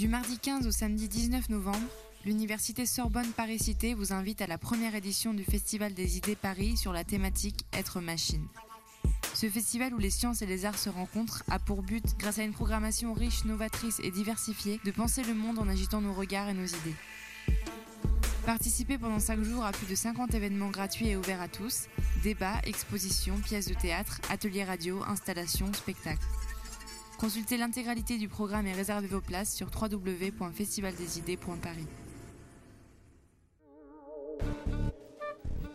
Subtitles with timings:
[0.00, 1.86] Du mardi 15 au samedi 19 novembre,
[2.24, 6.94] l'Université Sorbonne Paris-Cité vous invite à la première édition du Festival des idées Paris sur
[6.94, 8.46] la thématique Être machine.
[9.34, 12.44] Ce festival où les sciences et les arts se rencontrent a pour but, grâce à
[12.44, 16.54] une programmation riche, novatrice et diversifiée, de penser le monde en agitant nos regards et
[16.54, 16.96] nos idées.
[18.46, 21.88] Participez pendant 5 jours à plus de 50 événements gratuits et ouverts à tous
[22.22, 26.24] débats, expositions, pièces de théâtre, ateliers radio, installations, spectacles.
[27.20, 31.86] Consultez l'intégralité du programme et réservez vos places sur www.festivaldesidées.paris.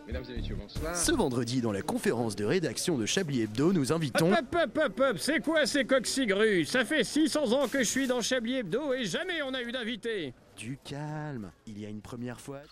[0.08, 0.96] Mesdames et messieurs, bonsoir.
[0.96, 4.32] Ce vendredi, dans la conférence de rédaction de Chablis Hebdo, nous invitons.
[4.32, 8.08] Hop, hop, hop, hop, c'est quoi ces coccingrus Ça fait 600 ans que je suis
[8.08, 10.34] dans Chablis Hebdo et jamais on a eu d'invité.
[10.56, 12.62] Du calme, il y a une première fois.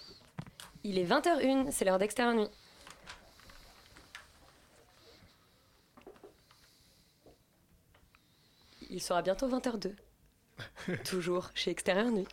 [0.82, 2.49] Il est 20h01, c'est l'heure d'extérieur nuit.
[8.94, 9.96] Il sera bientôt 20h02.
[11.05, 12.29] Toujours chez Extérieur Nuit.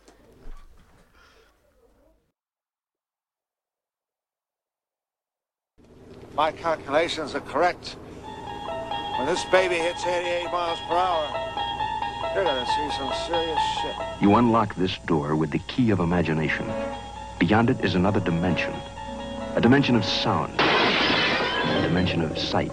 [6.36, 7.96] My calculations are correct.
[9.18, 11.26] When this baby hits 88 miles per hour,
[12.32, 13.96] you're gonna see some serious shit.
[14.20, 16.64] You unlock this door with the key of imagination.
[17.40, 18.72] Beyond it is another dimension.
[19.56, 20.54] A dimension of sound.
[20.60, 22.70] A dimension of sight.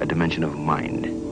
[0.00, 1.25] A dimension of mind.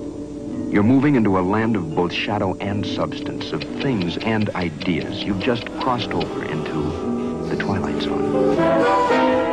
[0.75, 5.23] You're moving into a land of both shadow and substance, of things and ideas.
[5.23, 9.44] You've just crossed over into the Twilight Zone.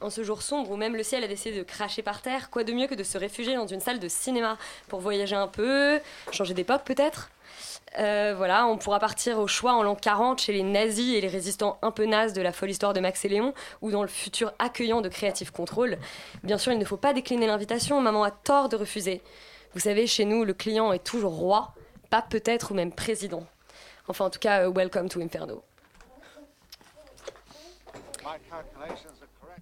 [0.00, 2.64] En ce jour sombre où même le ciel a décidé de cracher par terre, quoi
[2.64, 4.56] de mieux que de se réfugier dans une salle de cinéma
[4.88, 6.00] pour voyager un peu,
[6.32, 7.30] changer d'époque peut-être?
[7.98, 11.28] Euh, voilà, on pourra partir au choix en l'an 40 chez les nazis et les
[11.28, 13.52] résistants un peu nazes de la folle histoire de Max et Léon
[13.82, 15.98] ou dans le futur accueillant de Creative Control.
[16.44, 19.20] Bien sûr, il ne faut pas décliner l'invitation, maman a tort de refuser.
[19.74, 21.74] Vous savez, chez nous, le client est toujours roi,
[22.08, 23.44] pas peut-être ou même président.
[24.08, 25.62] Enfin, en tout cas, euh, welcome to Inferno
[28.52, 28.62] are
[29.40, 29.60] correct.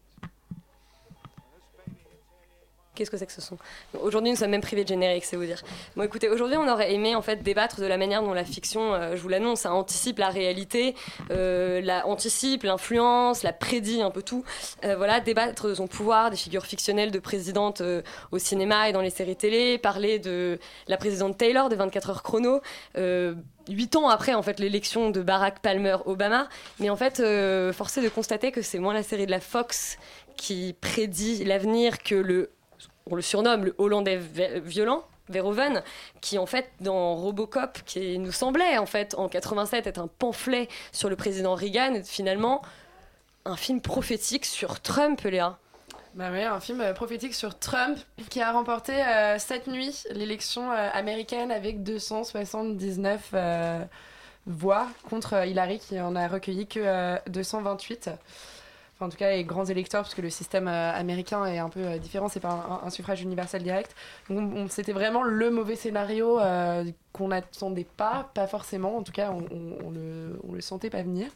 [2.98, 3.56] Qu'est-ce que c'est que ce son?
[4.02, 5.62] Aujourd'hui, nous sommes même privés de générique, c'est vous dire.
[5.94, 8.92] Bon, écoutez, aujourd'hui, on aurait aimé en fait débattre de la manière dont la fiction,
[8.92, 10.96] euh, je vous l'annonce, anticipe la réalité,
[11.30, 14.42] euh, la anticipe l'influence, la prédit un peu tout.
[14.84, 17.84] Euh, voilà, débattre de son pouvoir, des figures fictionnelles de présidente
[18.32, 20.58] au cinéma et dans les séries télé, parler de
[20.88, 22.60] la présidente Taylor de 24 heures chrono.
[23.68, 26.48] Huit ans après en fait l'élection de Barack Palmer Obama,
[26.80, 29.98] mais en fait euh, forcé de constater que c'est moins la série de la Fox
[30.36, 32.50] qui prédit l'avenir que le
[33.10, 35.82] on le surnomme le Hollandais vi- violent, Verhoeven,
[36.20, 40.68] qui en fait dans Robocop, qui nous semblait en fait en 87 être un pamphlet
[40.92, 42.62] sur le président Reagan, finalement
[43.44, 45.58] un film prophétique sur Trump, Léa.
[46.14, 47.98] Bah ouais, un film euh, prophétique sur Trump
[48.30, 53.84] qui a remporté euh, cette nuit l'élection euh, américaine avec 279 euh,
[54.46, 58.10] voix contre euh, Hillary qui en a recueilli que euh, 228.
[58.98, 61.68] Enfin, en tout cas, les grands électeurs, parce que le système euh, américain est un
[61.68, 63.94] peu euh, différent, c'est pas un, suffrage universel direct.
[64.28, 68.96] Donc, on- c'était vraiment le mauvais scénario euh, qu'on n'attendait pas, pas forcément.
[68.96, 71.28] En tout cas, on, on- on le, on le sentait pas venir.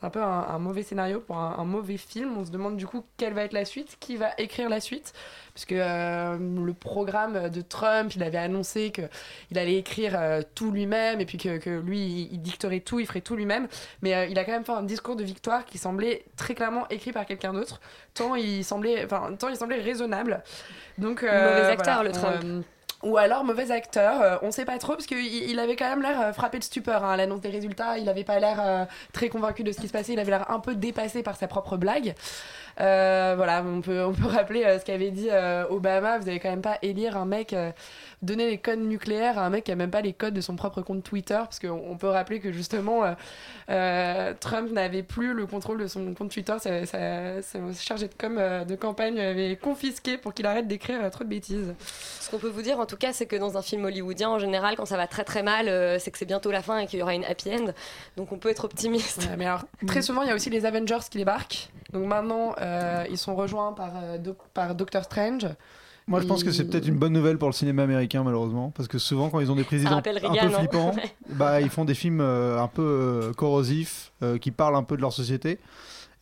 [0.00, 2.38] C'est un peu un, un mauvais scénario pour un, un mauvais film.
[2.38, 5.12] On se demande du coup quelle va être la suite, qui va écrire la suite.
[5.52, 10.70] Parce que euh, le programme de Trump, il avait annoncé qu'il allait écrire euh, tout
[10.70, 13.68] lui-même et puis que, que lui, il, il dicterait tout, il ferait tout lui-même.
[14.00, 16.88] Mais euh, il a quand même fait un discours de victoire qui semblait très clairement
[16.88, 17.80] écrit par quelqu'un d'autre.
[18.14, 20.42] Tant il semblait, enfin, tant il semblait raisonnable.
[20.96, 22.64] Donc, Mauvais acteur, le Trump.
[23.02, 26.02] Ou alors mauvais acteur, euh, on sait pas trop parce qu'il il avait quand même
[26.02, 27.96] l'air euh, frappé de stupeur hein, à l'annonce des résultats.
[27.96, 30.12] Il avait pas l'air euh, très convaincu de ce qui se passait.
[30.12, 32.14] Il avait l'air un peu dépassé par sa propre blague.
[32.76, 35.28] Voilà, on peut, on peut rappeler ce qu'avait dit
[35.70, 36.18] Obama.
[36.18, 37.54] Vous avez quand même pas élire un mec,
[38.22, 40.56] donner les codes nucléaires à un mec qui a même pas les codes de son
[40.56, 41.36] propre compte Twitter.
[41.36, 43.12] Parce qu'on on peut rappeler que justement, euh,
[43.70, 46.54] euh, Trump n'avait plus le contrôle de son compte Twitter.
[46.58, 51.10] Sa, sa, sa chargé de com de campagne avait confisqué pour qu'il arrête d'écrire euh,
[51.10, 51.74] trop de bêtises.
[52.20, 54.38] Ce qu'on peut vous dire en tout cas, c'est que dans un film hollywoodien, en
[54.38, 56.98] général, quand ça va très très mal, c'est que c'est bientôt la fin et qu'il
[56.98, 57.72] y aura une happy end.
[58.16, 59.26] Donc on peut être optimiste.
[59.30, 61.70] Ouais, mais alors, très souvent, il y a aussi les Avengers qui débarquent.
[61.92, 65.46] Donc maintenant, euh, ils sont rejoints par, euh, Doc- par Doctor Strange.
[66.10, 68.88] Moi, je pense que c'est peut-être une bonne nouvelle pour le cinéma américain, malheureusement, parce
[68.88, 70.50] que souvent, quand ils ont des présidents un peu hein.
[70.50, 70.92] flippants,
[71.30, 74.96] bah, ils font des films euh, un peu euh, corrosifs, euh, qui parlent un peu
[74.96, 75.58] de leur société.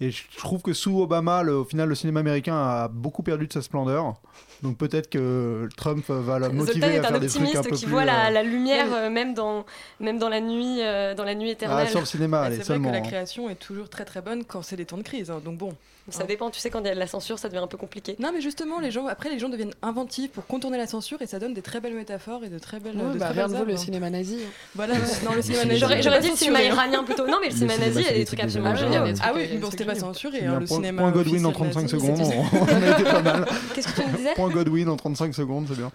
[0.00, 3.48] Et je trouve que sous Obama, le- au final, le cinéma américain a beaucoup perdu
[3.48, 4.14] de sa splendeur.
[4.62, 7.44] Donc peut-être que Trump va la motiver Zoltan est à faire un des trucs un
[7.46, 7.92] optimiste peu qui plus.
[7.92, 9.64] voit la, euh, la lumière euh, même dans
[10.00, 11.88] même dans la nuit euh, dans la nuit ah, éternelle.
[11.88, 12.88] sur le cinéma, Bah, c'est vrai seulement.
[12.90, 13.06] que la hein.
[13.06, 15.30] création est toujours très très bonne quand c'est des temps de crise.
[15.30, 15.72] hein, donc bon.
[16.10, 17.76] Ça dépend, tu sais quand il y a de la censure, ça devient un peu
[17.76, 18.16] compliqué.
[18.18, 21.26] Non, mais justement, les gens, après, les gens deviennent inventifs pour contourner la censure et
[21.26, 22.96] ça donne des très belles métaphores et de très belles.
[22.96, 24.38] Ouais, de bah, très rien belles ne vaut le cinéma nazi.
[24.42, 24.50] hein.
[24.74, 25.80] Voilà, dans le cinéma nazi.
[25.80, 26.62] J'aurais dit le cinéma hein.
[26.62, 27.26] iranien plutôt.
[27.26, 29.02] Non, mais le cinéma nazi, il y a des trucs absolument géniaux.
[29.22, 30.44] Ah oui, euh, bon, c'était pas censuré.
[30.44, 33.22] Hein, le point, cinéma point Godwin en officiel 35 nazi, secondes, on, a été pas
[33.22, 33.46] mal.
[33.74, 34.34] Qu'est-ce que tu me disais?
[34.34, 35.90] Point Godwin en 35 secondes, c'est bien.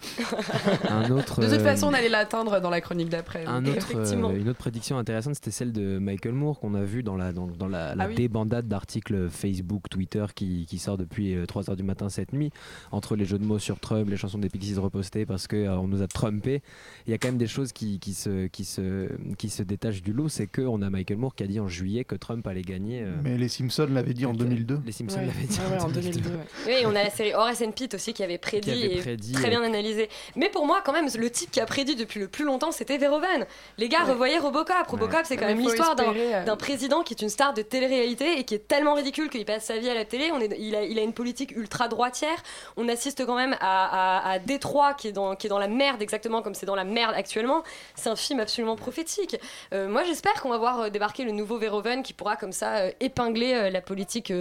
[0.88, 3.44] Un autre, De toute euh, façon, on allait l'atteindre dans la chronique d'après.
[3.46, 7.02] Un autre, euh, une autre prédiction intéressante, c'était celle de Michael Moore qu'on a vu
[7.02, 8.14] dans la, dans, dans la, la Ah oui.
[8.14, 10.03] débandade d'articles Facebook, Twitter
[10.34, 12.50] qui, qui sort depuis 3h du matin cette nuit,
[12.92, 15.88] entre les jeux de mots sur Trump, les chansons des Pixies repostées parce qu'on on
[15.88, 16.62] nous a trumpé.
[17.06, 19.08] Il y a quand même des choses qui, qui, se, qui, se,
[19.38, 22.04] qui se détachent du lot, c'est qu'on a Michael Moore qui a dit en juillet
[22.04, 23.02] que Trump allait gagner.
[23.02, 24.80] euh, Mais les Simpsons l'avaient dit en que- 2002.
[24.86, 25.26] Les Simpsons ouais.
[25.26, 26.30] l'avaient dit Ouais, ouais, en 2002.
[26.30, 26.36] ouais.
[26.66, 28.98] Oui, on a la série Horace and Pete aussi qui avait prédit Qui avait et
[28.98, 30.08] prédit, très euh, bien analysé.
[30.36, 32.98] Mais pour moi, quand même, le type qui a prédit depuis le plus longtemps, c'était
[32.98, 33.46] Verhoeven.
[33.78, 34.12] Les gars, Ouais.
[34.12, 34.86] revoyez Robocop.
[34.88, 38.38] Robocop, c'est quand Mais même l'histoire euh, d'un président qui est une star de télé-réalité
[38.38, 40.30] et qui est tellement ridicule qu'il passe sa vie à la télé.
[40.32, 42.42] On est, il, a, il a une politique ultra droitière.
[42.76, 45.68] On assiste quand même à, à, à Détroit qui est, dans, qui est dans la
[45.68, 47.62] merde exactement comme c'est dans la merde actuellement.
[47.94, 49.36] C'est un film absolument prophétique.
[49.72, 52.76] Euh, moi, j'espère qu'on va voir euh, débarquer le nouveau Verhoeven qui pourra comme ça
[52.76, 54.32] euh, épingler la politique.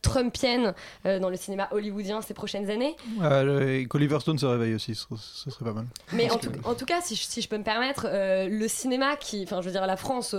[0.00, 0.74] Trumpienne
[1.06, 2.94] euh, dans le cinéma hollywoodien ces prochaines années.
[3.20, 5.86] Euh, et qu'Oliver Stone se réveille aussi, ce serait, ce serait pas mal.
[6.12, 8.68] Mais en tout, en tout cas, si je, si je peux me permettre, euh, le
[8.68, 10.36] cinéma qui, enfin, je veux dire, la France,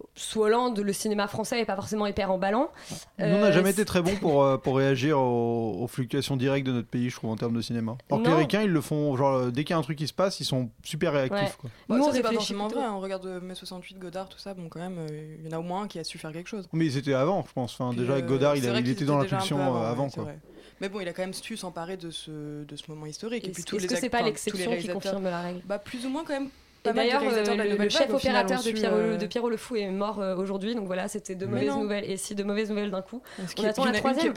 [0.00, 2.70] euh, sous Hollande, le cinéma français est pas forcément hyper emballant.
[3.18, 6.36] Nous, on n'a Euh, jamais été très bons pour, euh, pour réagir aux, aux fluctuations
[6.36, 7.96] directes de notre pays, je trouve, en termes de cinéma.
[8.10, 8.34] Alors que les.
[8.34, 10.40] Ricains, ils le font, genre, euh, dès qu'il y a un truc qui se passe,
[10.40, 11.40] ils sont super réactifs.
[11.40, 11.52] Ouais.
[11.60, 11.70] Quoi.
[11.88, 12.82] Bah, Nous, ça, on c'est pas forcément vrai.
[12.82, 12.92] hein.
[12.94, 14.54] On regarde euh, mai 68, Godard, tout ça.
[14.54, 16.48] Bon, quand même, euh, il y en a au moins qui a su faire quelque
[16.48, 16.68] chose.
[16.72, 17.74] Mais ils étaient avant, je pense.
[17.74, 20.04] Enfin, Puis, déjà, euh, Godard, il, a- était dans un l'impulsion euh, avant.
[20.06, 20.22] ouais, quoi.
[20.24, 20.38] vrai.
[20.80, 23.44] Mais bon, il a quand même su s'emparer de ce, de ce moment historique.
[23.44, 25.60] Et Est-ce puis tous est-ce les que c'est pas l'exception qui confirme la règle?
[25.66, 26.48] Bah, plus ou moins quand même.
[26.84, 29.76] Et de d'ailleurs, de euh, le, chef opérateur de Pierrot, euh, de Pierrot le Fou
[29.76, 32.70] est mort euh, aujourd'hui, donc voilà, c'était deux Mais mauvaises nouvelles et si deux mauvaises
[32.70, 33.20] nouvelles d'un coup.
[33.58, 34.32] On attend en la troisième.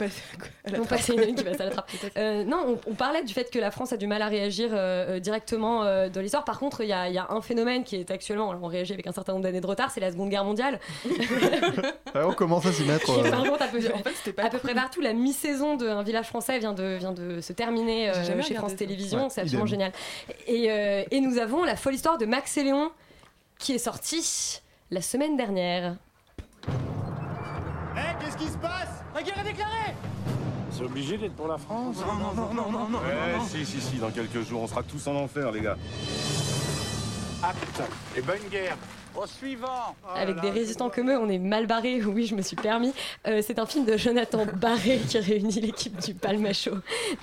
[1.26, 1.90] une qui passe à la trappe.
[2.18, 4.70] Euh, non, on, on parlait du fait que la France a du mal à réagir
[4.72, 6.44] euh, directement euh, dans l'histoire.
[6.44, 8.68] Par contre, il y, a- il y a un phénomène qui est actuellement, alors on
[8.68, 10.80] réagit avec un certain nombre d'années de retard, c'est la Seconde Guerre mondiale.
[12.14, 13.08] Alors, on commence à s'y mettre.
[13.10, 15.12] Et euh, par contre, à peu, En fait, c'était pas à peu près partout, la
[15.14, 18.76] mi-saison d'un village français vient de, vient de se terminer euh, chez France.
[18.76, 19.28] Télévisions.
[19.28, 19.92] C'est absolument génial.
[20.46, 20.64] Et,
[21.10, 22.90] et nous avons la folle histoire de Max et Léon
[23.60, 24.60] qui est sortie
[24.90, 25.98] la semaine dernière.
[30.72, 33.98] C'est obligé d'être pour la France Non, non, non, non, non, Ouais, si, si, si,
[33.98, 35.76] dans quelques jours, on sera tous en enfer, les gars.
[37.40, 37.82] Acte
[38.16, 38.76] et bonne guerre.
[39.16, 42.02] Au suivant avec des résistants comme eux, on est mal barré.
[42.14, 42.92] Oui, je me suis permis.
[43.26, 46.72] Euh, c'est un film de Jonathan Barré qui réunit l'équipe du Palmacho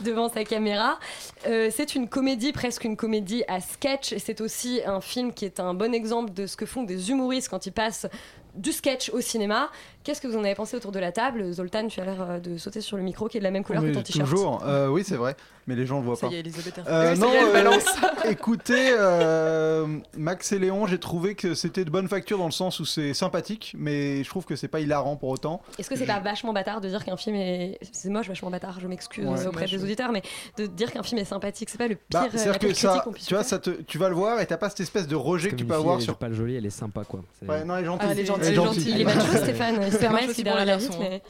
[0.03, 0.99] devant sa caméra.
[1.47, 4.15] Euh, c'est une comédie, presque une comédie à sketch.
[4.17, 7.49] C'est aussi un film qui est un bon exemple de ce que font des humoristes
[7.49, 8.07] quand ils passent
[8.55, 9.69] du sketch au cinéma.
[10.03, 11.51] Qu'est-ce que vous en avez pensé autour de la table?
[11.53, 13.63] Zoltan, tu as l'air euh, de sauter sur le micro qui est de la même
[13.63, 14.29] couleur que ton t-shirt.
[14.29, 14.63] toujours.
[14.65, 15.35] Euh, oui, c'est vrai.
[15.67, 16.33] Mais les gens le voient Ça pas.
[16.33, 17.85] y est, Elisabeth est Euh, Oui, ça non, y est, elle euh, balance.
[18.29, 19.85] écoutez, euh,
[20.17, 23.13] Max et Léon, j'ai trouvé que c'était de bonne facture dans le sens où c'est
[23.13, 25.61] sympathique, mais je trouve que c'est pas hilarant pour autant.
[25.77, 27.77] Est-ce que c'est pas vachement bâtard de dire qu'un film est.
[27.91, 30.21] C'est moche, vachement bâtard, je m'excuse Ouais, auprès moche, des auditeurs, mais
[30.57, 32.75] de dire qu'un film est sympathique, c'est pas le pire, Bah, la C'est-à-dire pire que
[32.75, 33.49] ça, tu vois, faire.
[33.49, 35.65] ça te, tu vas le voir et t'as pas cette espèce de rejet que tu
[35.65, 36.15] peux avoir elle est sur.
[36.17, 37.21] pas le jolie, elle est sympa quoi.
[37.47, 38.07] Ouais, non, elle est gentille.
[38.09, 38.91] Ah, elle est gentille, Elle est elle est gentille.
[38.95, 39.75] Il est macho, Stéphane.
[39.85, 40.77] Il se permet, derrière la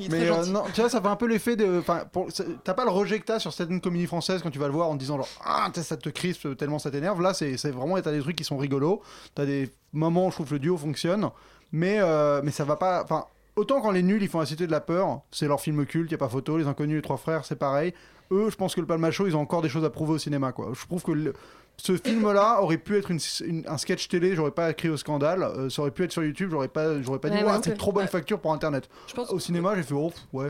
[0.10, 1.80] mais- euh, non, tu vois, ça fait un peu l'effet de.
[1.80, 4.60] Enfin, pour- c'est- t'as pas le rejet que t'as sur certaines comédies françaises quand tu
[4.60, 7.22] vas le voir en te disant genre ah ça te crispe tellement ça t'énerve.
[7.22, 9.02] Là, c'est c'est vraiment t'as des trucs qui sont rigolos.
[9.36, 11.30] T'as des moments où je trouve que le duo fonctionne,
[11.72, 13.04] mais euh, mais ça va pas.
[13.04, 13.26] Enfin,
[13.56, 16.12] autant quand les nuls ils font la cité de la peur, c'est leur film culte,
[16.12, 16.58] y a pas photo.
[16.58, 17.94] Les inconnus, les trois frères, c'est pareil.
[18.32, 20.52] Eux, je pense que le Palmacho, ils ont encore des choses à prouver au cinéma
[20.54, 20.70] quoi.
[20.74, 21.34] Je trouve que le-
[21.78, 25.44] ce film-là aurait pu être une- une- un sketch télé, j'aurais pas écrit au scandale.
[25.44, 27.76] euh, ça aurait pu être sur YouTube, j'aurais pas, j'aurais pas Ouais, dit, non c'est
[27.78, 28.10] trop bonne Ouais.
[28.10, 28.88] facture pour Internet.
[29.08, 30.50] Je pense Au cinéma, j'ai fait, oh, ouais.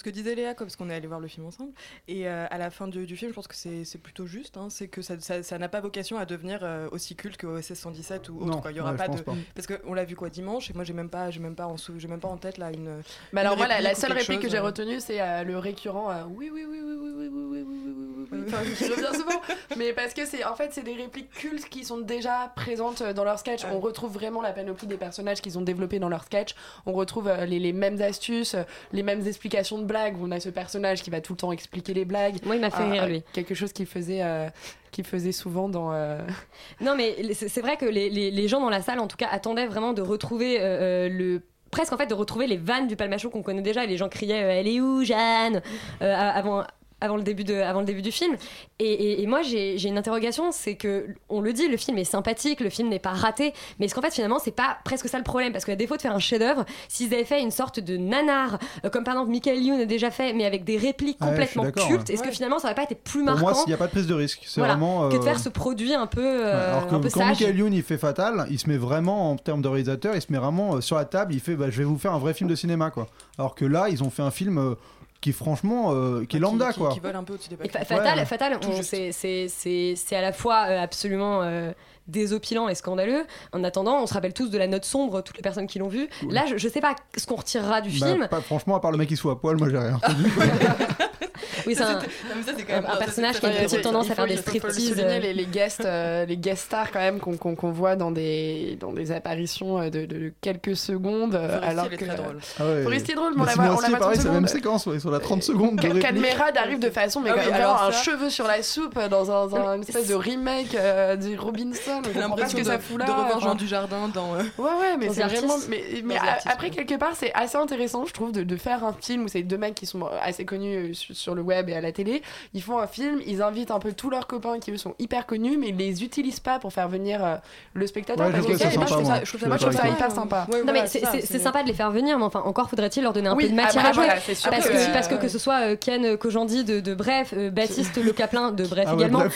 [0.00, 1.72] Ce que disait Léa, quoi, parce qu'on est allé voir le film ensemble,
[2.08, 4.68] et euh, à la fin du, du film, je pense que c'est plutôt juste, hein,
[4.70, 7.74] c'est que ça ça- ça n'a pas vocation à devenir euh, aussi culte que OSS
[7.74, 8.46] 117 ou autre.
[8.46, 8.70] Non, quoi.
[8.72, 9.20] Il y aura ouais, pas de...
[9.20, 9.34] pas.
[9.54, 11.76] Parce qu'on l'a vu quoi dimanche, et moi j'ai même pas, j'ai même pas en
[11.76, 13.02] sou- j'ai même pas en tête là une.
[13.34, 14.62] Mais alors Une moi, la, seule réplique que j'ai euh.
[14.62, 17.64] retenue, c'est euh, le récurrent euh, oui, oui, oui, oui, oui, oui, oui, oui, oui,
[17.66, 19.40] oui, oui, oui, oui, enfin, qui revient souvent.
[19.76, 23.12] Mais parce que c'est en fait, c'est des répliques cultes qui sont déjà présentes euh,
[23.12, 23.66] dans leur sketch.
[23.70, 26.54] On retrouve vraiment la panoplie des personnages qu'ils ont développés dans leur sketch.
[26.86, 30.16] On retrouve euh, les, les mêmes astuces, euh, les mêmes explications de blagues.
[30.22, 32.36] On a ce personnage qui va tout le temps expliquer les blagues.
[32.46, 33.22] Moi, il m'a fait Ah, rire, ah, lui.
[33.32, 34.48] Quelque chose qu'il faisait, euh,
[34.90, 35.92] qu'il faisait souvent dans.
[35.92, 36.20] euh,
[36.80, 39.28] Non, mais c'est vrai que les, les- les gens dans la salle, en tout cas,
[39.30, 42.96] attendaient vraiment de retrouver euh, euh, le presque en fait de retrouver les vannes du
[42.96, 45.62] palmacho qu'on connaît déjà et les gens criaient euh, elle est où Jeanne?
[46.02, 46.64] Euh, avant
[47.00, 48.36] avant le début de avant le début du film
[48.78, 52.04] et, et- et moi j'ai une interrogation c'est que on le dit le film est
[52.04, 55.18] sympathique le film n'est pas raté mais est-ce qu'en fait finalement c'est pas presque ça
[55.18, 55.52] le problème?
[55.52, 58.90] Parce qu'à défaut de faire un chef-d'œuvre s'ils avaient fait une sorte de nanar euh,
[58.90, 62.08] comme par exemple Michael Youn a déjà fait mais avec des répliques Ouais, complètement cultes
[62.08, 62.14] ouais.
[62.14, 63.86] est-ce que finalement ça aurait pas été plus Pour marquant moi, il n'y a pas
[63.86, 64.42] de prise de risque.
[64.46, 65.08] C'est Voilà, vraiment.
[65.08, 67.40] que de euh, faire ce produit un peu euh, Alors que un peu quand sage
[67.40, 70.30] Michael Youn il fait Fatal, il se met vraiment en termes de réalisateur, il se
[70.30, 72.34] met vraiment euh, sur la table, il fait bah, je vais vous faire un vrai
[72.34, 73.06] film de cinéma quoi.
[73.38, 74.76] Alors que là ils ont fait un film
[75.20, 76.90] qui franchement euh, qui est lambda quoi.
[76.92, 77.84] Qui vole un peu au-dessus des Et paquets.
[77.84, 78.82] Fa- Fatal, Ouais.
[78.82, 81.72] C'est- c'est c'est- c'est à la fois euh, absolument euh,
[82.08, 83.24] désopilant et scandaleux.
[83.52, 85.88] En attendant, on se rappelle tous de la note sombre, toutes les personnes qui l'ont
[85.88, 86.08] vu.
[86.28, 88.28] Là, je, je sais pas ce qu'on retirera du Bah, film.
[88.28, 90.00] pas- franchement à part le mec qui soit à poil, moi j'ai rien.
[91.66, 91.98] Oui, c'est un, Non,
[92.36, 93.76] mais ça, c'est quand un- même- un ça, personnage c'est- qui a une c'est- petite
[93.78, 94.94] c'est- tendance à faire des striptease.
[94.98, 98.10] euh, les, les guests, euh, les guest stars quand même qu'on qu'on- qu'on voit dans
[98.10, 101.34] des, dans des apparitions euh, de, de quelques secondes.
[101.34, 102.38] euh, Forestier, alors il est que très drôle.
[102.58, 102.82] Ah ouais.
[102.82, 104.28] Forestier est drôle, mais Mais on la voit- on la Astier, voit 30 pareil, c'est
[104.28, 105.80] la même séquence, ouais, sur la 30 secondes.
[106.00, 108.62] Calmerade arrive de façon, mais Ah quand oui, même alors vraiment un cheveu sur la
[108.62, 112.02] soupe euh, dans un, espèce de remake euh, du Robinson.
[112.14, 113.06] L'impression que de, ça fout là.
[113.06, 113.40] de revoir.
[113.40, 114.34] Jean Dujardin dans.
[114.34, 115.56] euh, Ouais, ouais, mais c'est vraiment.
[115.68, 116.16] Mais,
[116.46, 119.42] après, quelque part, c'est assez intéressant, je trouve, de, de faire un film où c'est
[119.42, 122.22] deux mecs qui sont assez connus euh, sur, sur le web et à la télé.
[122.54, 125.26] Ils font un film, ils invitent un peu tous leurs copains qui, eux, sont hyper
[125.26, 127.36] connus, mais ils les utilisent pas pour faire venir euh,
[127.74, 128.26] le spectateur.
[128.26, 129.14] Ouais, je parce trouve que ça moi, je sympa, trouve moi.
[129.14, 130.46] ça- Je je suis trouve ça- moi, je trouve ça d'accord hyper sympa.
[130.50, 133.12] Ouais, Non voilà, mais c'est sympa de les faire venir, mais enfin encore faudrait-il leur
[133.12, 134.04] donner un Oui, peu de matière après, à jouer.
[134.06, 134.20] voilà,
[134.56, 137.50] parce que- que, parce que que ce soit euh, Ken Kojandi de, de Bref, euh,
[137.50, 139.28] Baptiste Le Caplin de Bref Ah également, euh,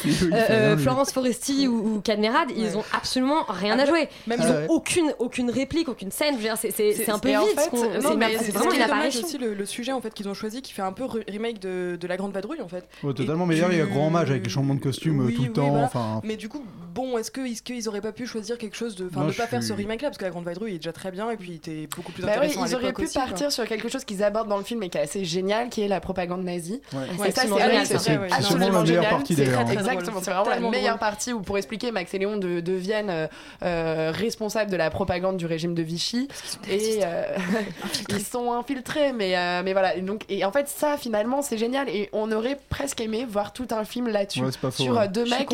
[0.51, 0.77] euh.
[0.77, 4.09] Florence Foresti ou, ou Cadmerade, ils ont absolument rien à Après, jouer.
[4.27, 4.67] même Ils Ah ont ouais.
[4.69, 6.37] aucune aucune réplique, aucune scène.
[6.57, 7.39] C'est- c'est c'est un peu vide.
[7.57, 9.25] c'est vraiment une apparition.
[9.27, 11.84] aussi le, sujet en fait qu'ils ont choisi qui fait un peu re- remake de,
[11.97, 12.89] de la grande vadrouille en fait.
[13.03, 15.25] Ouais, totalement, mais d'ailleurs, il y a grand hommage avec les changements de costume euh,
[15.27, 15.71] Oui, tout le oui, temps.
[15.71, 15.87] voilà.
[15.87, 16.65] Enfin, Mais du coup,
[16.95, 19.47] bon, est-ce que est-ce qu'ils auraient pas pu choisir quelque chose de, enfin, ne pas
[19.47, 21.37] faire ce suis- remake là parce que la grande vadrouille est déjà très bien et
[21.37, 23.25] puis il était beaucoup plus Bah oui, intéressant à ils auraient pu aussi, quoi.
[23.25, 25.83] partir sur quelque chose qu'ils abordent dans le film et qui est assez génial, qui
[25.83, 26.81] est la propagande nazie.
[26.93, 26.99] ouais.
[27.17, 27.99] Et Ouais, ça, c'est absolument vrai, génial, c'est ça.
[28.01, 28.29] C'est ouais.
[28.31, 29.11] c'est sûrement absolument la meilleure génial.
[29.11, 29.67] partie C'est hein.
[29.71, 30.99] Exactement, c'est vraiment la meilleure drôle.
[31.01, 33.27] partie où pour expliquer Max et Léon de- deviennent euh,
[33.63, 36.29] euh, responsables de la propagande du régime de Vichy
[36.71, 37.25] et euh,
[38.11, 41.89] ils sont infiltrés mais mais voilà et donc et en fait ça finalement c'est génial
[41.89, 45.49] et on aurait presque aimé voir tout un film là-dessus sur deux mecs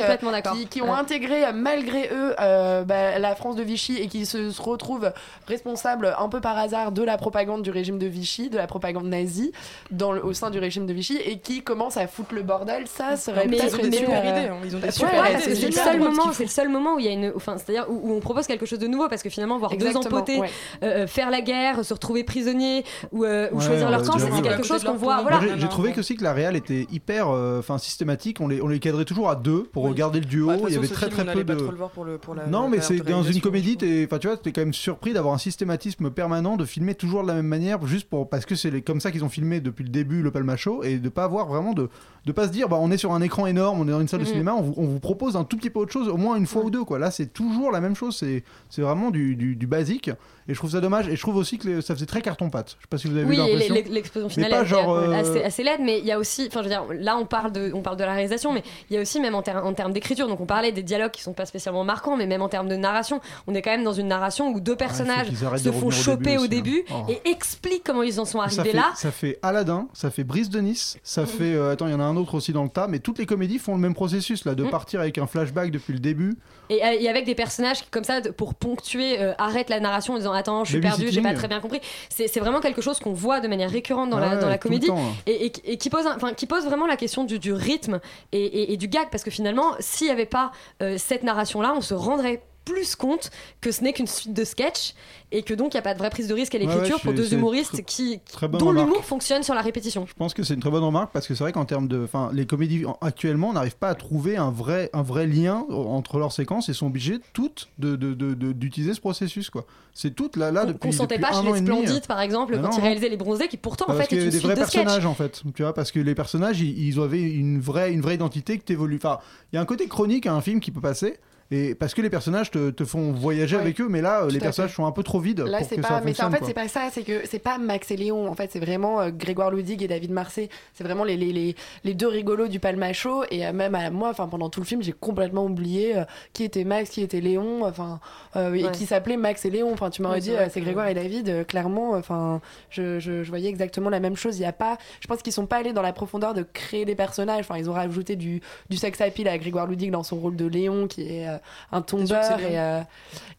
[0.70, 4.50] qui, ont intégré euh, malgré eux euh, bah, la France de Vichy et qui se,
[4.50, 5.12] se retrouvent
[5.46, 9.06] responsables un peu par hasard de la propagande du régime de Vichy, de la propagande
[9.06, 9.52] nazie
[9.90, 12.84] dans le- au sein du régime de Vichy et qui commencent à foutre le bordel.
[12.86, 14.56] Ça serait Mais peut-être une super euh, idées, hein.
[14.64, 15.32] ils ont des Ouais, super ouais, idées.
[15.32, 17.32] parce que c'est le seul moment, c'est le seul moment où il y a une,
[17.34, 19.86] enfin, c'est-à-dire où, où on propose quelque chose de nouveau, parce que finalement voir deux
[19.86, 20.50] Exactement, empotés ouais.
[20.82, 24.06] euh, euh, faire la guerre, se retrouver prisonniers ou, euh, ou Ouais, choisir leur l'a
[24.06, 24.64] camp, c'est quelque ouais.
[24.64, 25.22] chose qu'on voit.
[25.22, 25.40] Voilà.
[25.56, 28.40] j'ai- trouvé que aussi que la réal était hyper euh, enfin systématique.
[28.40, 30.48] On les, on les cadrait toujours à deux pour regarder le duo.
[30.48, 31.60] Bah, il y avait très film, très peu pas de.
[31.60, 34.18] trop le voir pour le- pour la- Non, mais c'est dans une comédie, t'es, enfin,
[34.18, 37.34] tu vois, t'es quand même surpris d'avoir un systématisme permanent de filmer toujours de la
[37.34, 39.90] même manière, juste pour parce que c'est les- comme ça qu'ils ont filmé depuis le
[39.90, 41.88] début le Palma Show et de pas avoir vraiment de,
[42.26, 44.08] de pas se dire, bah on est sur un écran énorme, on est dans une
[44.08, 44.30] salle de Mhm.
[44.30, 46.46] cinéma, on vous, on vous propose un tout petit peu autre chose, au moins une
[46.46, 46.98] fois ou deux, quoi.
[46.98, 50.08] Là, c'est toujours la même chose, c'est, c'est vraiment du, du, du basique
[50.48, 52.50] et je trouve ça dommage et je trouve aussi que les- ça faisait très carton
[52.50, 52.76] pâte.
[52.78, 54.90] Je sais pas si vous avez Oui, vu l'e- l'explosion Mais finale pas est genre,
[54.94, 57.24] euh, assez, assez laide, mais il y a aussi, enfin je veux dire, là on
[57.26, 59.64] parle de, on parle de la réalisation, mais il y a aussi même en, ter-
[59.64, 62.42] en termes d'écriture, donc on parlait des dialogues qui sont pas spécialement marquants, mais même
[62.42, 65.72] en termes de narration, on est quand même dans une narration où deux personnages se
[65.72, 67.04] font au choper début au début, hein.
[67.08, 67.10] Oh.
[67.10, 68.90] et expliquent comment ils en sont Ça arrivés fait, là.
[68.94, 71.54] ça fait Aladdin, ça fait Brise de Nice, ça fait.
[71.54, 73.26] euh, attends, il y en a un autre aussi dans le tas, mais toutes les
[73.26, 74.70] comédies font le même processus là, de Mm.
[74.70, 76.36] partir avec un flashback depuis le début.
[76.70, 80.14] Et, euh, et avec des personnages qui, comme ça, pour ponctuer, euh, arrêtent la narration
[80.14, 81.80] en disant Attends, je suis perdu, j'ai pas très bien compris.
[82.08, 84.56] C'est vraiment quelque chose qu'on voit de manière récurrente dans, Ah la, ouais, dans la
[84.58, 84.90] tout le comédie.
[84.90, 85.12] hein.
[85.26, 88.00] et, et- et qui, pose un- qui pose vraiment la question du, du rythme
[88.32, 90.52] et du gag, parce que finalement, s'il n'y avait pas
[90.82, 94.94] euh, cette narration-là, on se rendrait plus compte que ce n'est qu'une suite de sketchs
[95.32, 97.02] et que donc il n'y a pas de vraie prise de risque à l'écriture ouais,
[97.02, 100.06] pour deux humoristes qui, très dont l'humour fonctionne sur la répétition.
[100.06, 102.02] Je pense que c'est une très bonne remarque parce que c'est vrai qu'en termes de.
[102.04, 105.64] Enfin, les comédies en- actuellement, on n'arrive pas à trouver un vrai, un vrai lien
[105.70, 109.50] entre leurs séquences et sont obligées toutes de, de- de- de- d'utiliser ce processus.
[109.50, 109.64] quoi.
[109.94, 111.66] C'est toutes là, là Qu'on- depuis, Qu'on pas chez les demi.
[111.66, 114.16] Splendides, par exemple, Ah quand non, ils réalisaient les bronzés, qui pourtant en Parce fait
[114.16, 116.60] est une des suite vrais de personnages en fait, tu vois, parce que les personnages
[116.60, 118.96] ils, ils avaient une vraie, une vraie identité qui t'évolue.
[118.96, 119.18] Enfin,
[119.52, 121.18] il y a un côté chronique à un film qui peut passer.
[121.52, 123.62] Et parce que les personnages te, te font voyager Ouais.
[123.62, 124.76] avec eux, mais là, euh, Tout les personnages fait.
[124.76, 125.88] sont un peu trop vides Là, pour c'est que pas.
[125.88, 126.32] ça Mais c'est- en fonctionne.
[126.32, 126.46] fait, quoi.
[126.46, 126.88] c'est pas ça.
[126.92, 128.28] C'est que c'est pas Max et Léon.
[128.28, 130.48] En fait, c'est vraiment euh, Grégoire Ludig et David Marseille.
[130.74, 133.24] C'est vraiment les, les, les, les deux rigolos du Palma Show.
[133.30, 136.44] Et euh, même à moi, enfin pendant tout le film, j'ai complètement oublié euh, qui
[136.44, 137.64] était Max, qui était Léon.
[137.64, 137.98] Enfin,
[138.36, 138.70] euh, et Ouais.
[138.72, 139.72] qui s'appelait Max et Léon.
[139.72, 141.28] Enfin, tu m'aurais Oui, dit c'est Grégoire et David.
[141.28, 144.38] euh, clairement, enfin, je, je, je voyais exactement la même chose.
[144.38, 144.78] Il y a pas.
[145.00, 147.40] Je pense qu'ils sont pas allés dans la profondeur de créer des personnages.
[147.48, 150.46] Enfin, ils ont rajouté du du sex appeal à Grégoire Ludig dans son rôle de
[150.46, 151.36] Léon, qui est euh,
[151.72, 152.80] un tombeur que c'est et, euh,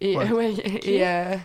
[0.01, 0.31] et, Ouais.
[0.31, 1.35] ouais, et, euh,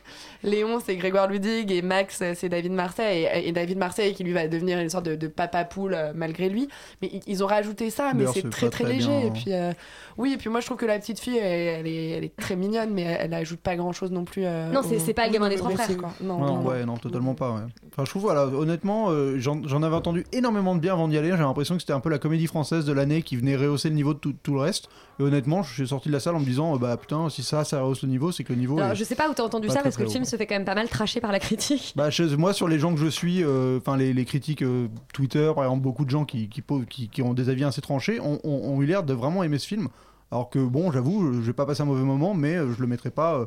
[0.42, 4.22] Léon c'est Grégoire Ludig et Max euh, c'est David Marseille et, et David Marseille qui
[4.24, 6.68] lui va devenir une sorte de, de papa poule euh, malgré lui
[7.02, 9.32] mais ils, ont rajouté ça mais c'est très très très léger bien, et hein.
[9.34, 9.72] puis euh,
[10.18, 12.36] oui et puis moi je trouve que la petite fille elle, elle est, elle est
[12.36, 15.00] très mignonne mais elle, elle ajoute pas grand chose non plus euh, Non, c'est- au-
[15.00, 15.96] c'est pas le gamin des trois frères.
[15.96, 16.10] quoi.
[16.20, 16.68] non, Non, non, non.
[16.68, 17.50] ouais, non, totalement pas.
[17.52, 17.60] Ouais.
[17.92, 21.16] Enfin, je trouve, voilà, honnêtement, euh, j'en j'en avais entendu énormément de bien avant d'y
[21.18, 21.30] aller.
[21.30, 23.94] J'ai l'impression que c'était un peu la comédie française de l'année qui venait rehausser le
[23.94, 24.88] niveau de tout, tout le reste.
[25.18, 27.64] Et honnêtement, je suis sorti de la salle en me disant, bah putain, si ça,
[27.64, 28.79] ça rehausse le niveau, c'est que le niveau.
[28.79, 30.55] Alors, je sais pas où t'as entendu ça parce que le film se fait quand
[30.57, 31.94] même pas mal tracher par la critique.
[31.96, 34.88] Bah, chez- moi, sur les gens que je suis, euh, enfin les, les critiques euh,
[35.14, 37.81] Twitter, par exemple, beaucoup de gens qui, qui, posent- qui, qui ont des avis assez
[37.81, 39.88] tranchés ont, ont- ont eu l'air de vraiment aimer ce film.
[40.31, 42.87] Alors que bon, j'avoue, je- vais pas passer un mauvais moment, mais euh, je le
[42.87, 43.46] mettrais pas, euh,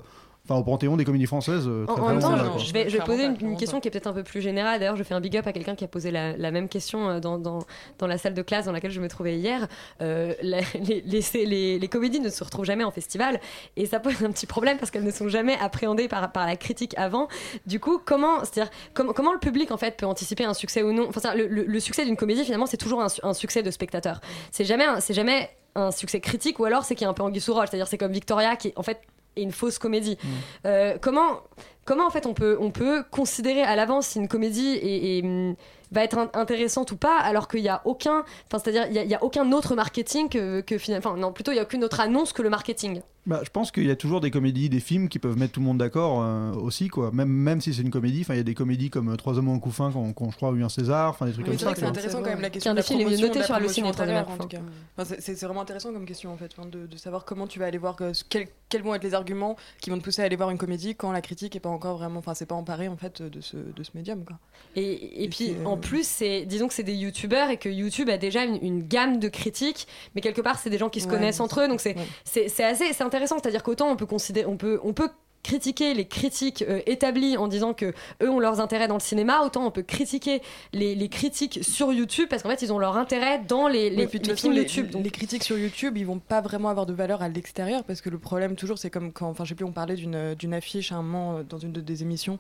[0.50, 1.66] enfin au panthéon des comédies françaises.
[1.68, 3.58] euh, En, très, en très même temps, là, je, vais, je vais Clairement poser une,
[3.58, 4.80] question qui est peut-être un peu plus générale.
[4.80, 7.10] D'ailleurs, je fais un big up à quelqu'un qui a posé la, la même question
[7.10, 7.60] euh, dans, dans,
[8.00, 9.68] dans la salle de classe dans laquelle je me trouvais hier.
[10.02, 13.40] Euh, la- les, les, les- les comédies ne se retrouvent jamais en festival
[13.78, 16.56] et ça pose un petit problème parce qu'elles ne sont jamais appréhendées par, par la
[16.56, 17.28] critique avant.
[17.66, 20.92] Du coup, comment, c'est-à-dire, comment, comment le public en fait peut anticiper un succès ou
[20.94, 21.08] non?
[21.10, 23.72] Enfin, le, le- le succès d'une comédie, finalement, c'est toujours un, su- un succès de
[23.72, 24.22] spectateur.
[24.52, 27.14] C'est jamais, un- c'est jamais un succès critique ou alors c'est qu'il y a un
[27.14, 27.68] peu anguille sous roche.
[27.70, 29.00] C'est-à-dire, c'est comme Victoria qui, en fait,
[29.40, 30.18] est une fausse comédie.
[30.66, 31.42] Euh, comment,
[31.86, 35.24] comment en fait on peut, on peut considérer à l'avance si une comédie est, est,
[35.24, 35.56] hum,
[35.92, 39.08] va être in- intéressante ou pas alors qu'il n'y a aucun enfin c'est-à-dire il y
[39.08, 41.84] y, a aucun autre marketing que, que finalement enfin non plutôt il y a aucune
[41.84, 43.02] autre annonce que le marketing?
[43.26, 45.60] Bah, je pense qu'il y a toujours des comédies, des films qui peuvent mettre tout
[45.60, 47.12] le monde d'accord euh, aussi, quoi.
[47.12, 49.38] Même, même si c'est une comédie, enfin, il y a des comédies comme euh, Trois
[49.38, 51.52] hommes en couffin, qu'on, qu'on, je crois, a eu un César, enfin, des trucs Oui,
[51.58, 51.74] comme ça.
[51.74, 53.40] que c'est intéressant quand même la question Tiens, de le la film est noté de
[53.40, 54.60] la sur le promotion Art, en tout cas.
[54.98, 57.78] Enfin, c'est- vraiment intéressant comme question en fait, de, de savoir comment tu vas aller
[57.78, 60.50] voir, que- quels, quels vont être les arguments qui vont te pousser à aller voir
[60.50, 63.22] une comédie quand la critique est pas encore vraiment, enfin c'est pas emparé en fait
[63.22, 64.38] de ce, de ce médium quoi.
[64.76, 68.10] et, et puis euh, en plus c'est disons que c'est des youtubeurs et que YouTube
[68.10, 71.08] a déjà une, une gamme de critiques mais quelque part c'est des gens qui se
[71.08, 73.36] Ouais, connaissent entre eux donc c'est c'est c'est assez intéressant.
[73.42, 75.10] C'est à dire qu'autant on peut considérer on peut on peut
[75.42, 79.40] critiquer les critiques euh, établies en disant que eux ont leurs intérêts dans le cinéma
[79.46, 80.42] autant on peut critiquer
[80.74, 84.08] les, les critiques sur YouTube parce qu'en fait ils ont leur intérêt dans les, Oui,
[84.10, 85.04] films les, YouTube donc.
[85.06, 88.10] les critiques sur YouTube, ils vont pas vraiment avoir de valeur à l'extérieur parce que
[88.10, 90.96] le problème toujours, c'est comme quand, enfin, je sais plus, on parlait d'une affiche à
[90.96, 92.38] un moment euh, dans une de- des émissions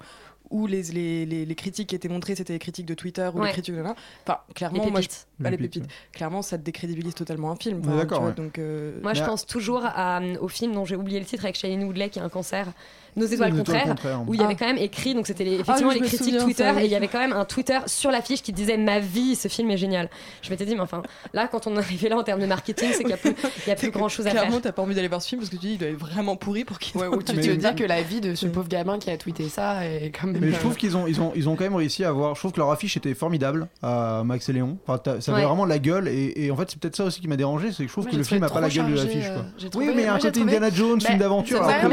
[0.51, 3.39] où les, les, les, les critiques qui étaient montrées, c'était les critiques de Twitter ou
[3.39, 3.47] Ouais.
[3.47, 3.95] les critiques de là.
[4.25, 5.07] Enfin, clairement, Les moi, je,
[5.49, 5.85] Les pépites.
[6.11, 7.79] Clairement, ça décrédibilise totalement un film.
[7.83, 8.35] Enfin, d'accord, tu vois, ouais.
[8.35, 11.45] Donc, euh, Moi, je pense toujours à, euh, au film dont j'ai oublié le titre
[11.45, 12.67] avec Shailene Woodley qui a un cancer.
[13.15, 14.19] Nos étoiles contraires, contraire.
[14.27, 14.59] où il y avait Ah.
[14.59, 16.91] quand même écrit, donc c'était les- effectivement oui, je les critiques souviens, Twitter, et il
[16.91, 19.77] y avait quand même un Twitter sur l'affiche qui disait Ma vie, ce film est
[19.77, 20.09] génial.
[20.41, 21.01] Je m'étais dit, mais enfin,
[21.33, 23.33] là, quand on est arrivé là en termes de marketing, c'est qu'il n'y a plus,
[23.65, 24.41] il y a plus grand chose à faire.
[24.41, 25.97] Clairement, t'as pas envie d'aller voir ce film parce que tu dis il doit être
[25.97, 28.67] vraiment pourri pour qu'il Ouais, ou tu te dis que la vie de ce pauvre
[28.67, 30.41] gamin qui a tweeté ça est quand même.
[30.41, 32.35] Mais je euh, trouve qu'ils ont, ils ont, ils ont quand même réussi à avoir.
[32.35, 34.77] Je trouve que leur affiche était formidable à Max et Léon.
[34.87, 35.45] Ça avait Ouais.
[35.45, 36.07] vraiment la gueule.
[36.07, 37.71] Et, et en fait, c'est peut-être ça aussi qui m'a dérangé.
[37.71, 39.25] C'est que je trouve que le film trouvé a pas la gueule de l'affiche.
[39.29, 41.63] euh, Oui, mais il y a un côté Indiana Jones, film d'aventure.
[41.63, 41.89] Alors, qu'en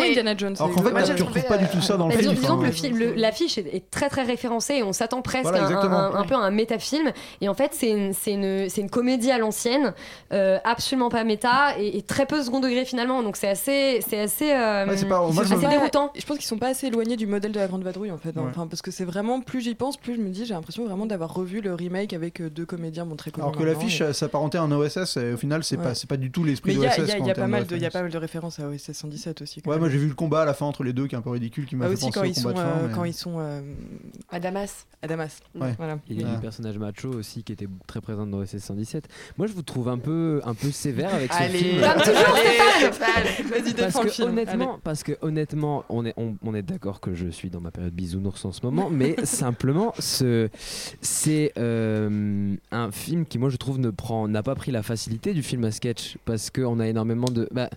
[0.82, 2.34] fait, tu tu retrouves pas du tout ça dans le Mais film.
[2.34, 6.50] disons, que l'affiche est, très très référencée et on s'attend presque un, peu à un
[6.50, 7.12] métafilm.
[7.40, 9.94] Et en fait, c'est une, comédie à l'ancienne,
[10.32, 13.22] euh, absolument pas méta et, et très peu second degré finalement.
[13.22, 16.12] Donc c'est assez, c'est assez, euh, Ouais, pas- moi, assez déroutant.
[16.16, 18.30] Je pense qu'ils sont pas assez éloignés du modèle de la Grande Vadrouille en fait.
[18.36, 18.42] hein.
[18.42, 18.50] Ouais.
[18.50, 21.06] Enfin, parce que c'est vraiment, plus j'y pense, plus je me dis, j'ai l'impression vraiment
[21.06, 23.16] d'avoir revu le remake avec euh, deux comédiens connus.
[23.36, 25.16] Alors que l'affiche et- s'apparentait à un OSS.
[25.16, 25.82] Et au final, c'est Ouais.
[25.84, 26.84] pas, c'est pas du tout l'esprit de il
[27.26, 29.62] y a, pas mal de, références à OSS 117 aussi.
[29.66, 31.22] Ouais, moi j'ai vu le combat à la fin entre les deux qui est un
[31.22, 32.62] peu ridicule, qui m'a Ah fait aussi penser quand au ils combat sont, de fin.
[32.82, 33.60] euh, mais- quand ils sont euh,
[34.30, 34.86] À Damas.
[35.02, 35.38] à Damas.
[35.54, 35.74] Ouais.
[35.78, 35.98] Voilà.
[36.08, 36.34] Il y a Ouais.
[36.34, 39.08] du personnage macho aussi qui était très présent dans OSS 117.
[39.38, 41.80] Moi, je vous trouve un peu, un peu sévère avec ce Allez, film.
[41.82, 44.28] Comme toujours, allez, Vas-y, Parce défends le que, film.
[44.30, 47.70] honnêtement, parce que honnêtement, on est, on, on est d'accord que je suis dans ma
[47.70, 50.48] période bisounours en ce moment, mais simplement, ce,
[51.02, 55.34] c'est euh, un film qui, moi, je trouve, ne prend, n'a pas pris la facilité
[55.34, 57.48] du film à sketch, parce qu'on a énormément de.
[57.52, 57.68] bah,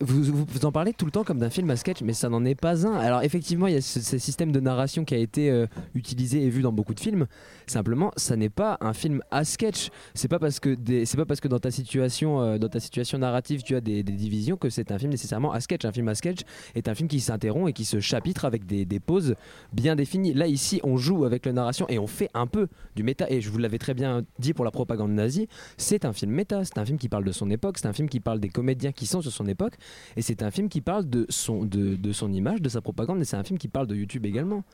[0.00, 2.44] vous, vous, en parlez tout le temps comme d'un film à sketch, mais ça n'en
[2.44, 2.94] est pas un.
[2.94, 6.50] Alors effectivement, il y a ce, système de narration qui a été euh, utilisé et
[6.50, 7.26] vu dans beaucoup de films.
[7.66, 9.90] Simplement, ça n'est pas un film à sketch.
[10.14, 13.18] C'est pas parce que c'est pas parce que dans ta situation, euh, dans ta situation
[13.18, 15.84] narrative, tu as des, des divisions que c'est un film nécessairement à sketch.
[15.84, 16.40] Un film à sketch
[16.74, 19.34] est un film qui s'interrompt et qui se chapitre avec des, des pauses
[19.72, 20.34] bien définies.
[20.34, 23.26] Là ici, on joue avec la narration et on fait un peu du méta.
[23.30, 26.64] Et je vous l'avais très bien dit pour la propagande nazie, c'est un film méta.
[26.64, 27.78] C'est un film qui parle de son époque.
[27.78, 29.74] C'est un film qui parle des comédiens qui sont sur son époque.
[30.16, 33.20] Et c'est un film qui parle de son, de, de son image, de sa propagande.
[33.20, 34.64] Et c'est un film qui parle de YouTube également.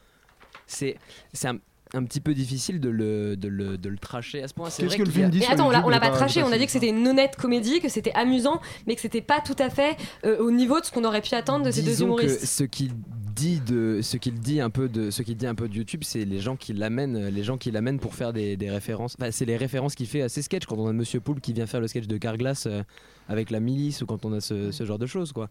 [0.66, 0.96] C'est
[1.32, 1.58] c'est un,
[1.94, 4.70] un petit peu difficile de le, de le, de le tracher à ce point.
[4.70, 6.10] C'est Qu'est-ce que le film dit Mais attends, on l'a- YouTube on l'a est pas
[6.10, 9.20] traché, on a dit que c'était une honnête comédie, que c'était amusant, mais que c'était
[9.22, 11.82] pas tout à fait euh, au niveau de ce qu'on aurait pu attendre de ces
[11.82, 12.46] deux Disons que humoristes.
[12.46, 12.90] ce qui
[13.32, 16.02] dit de ce qu'il dit un peu de ce qu'il dit un peu de YouTube,
[16.04, 19.16] c'est les gens qui l'amènent, les gens qui l'amènent pour faire des, des références.
[19.20, 21.52] Enfin, c'est les références qu'il fait à ses sketchs quand on a Monsieur Poulpe qui
[21.52, 22.82] vient faire le sketch de Carglass euh,
[23.28, 25.48] avec la milice ou quand on a ce, ce genre de choses quoi.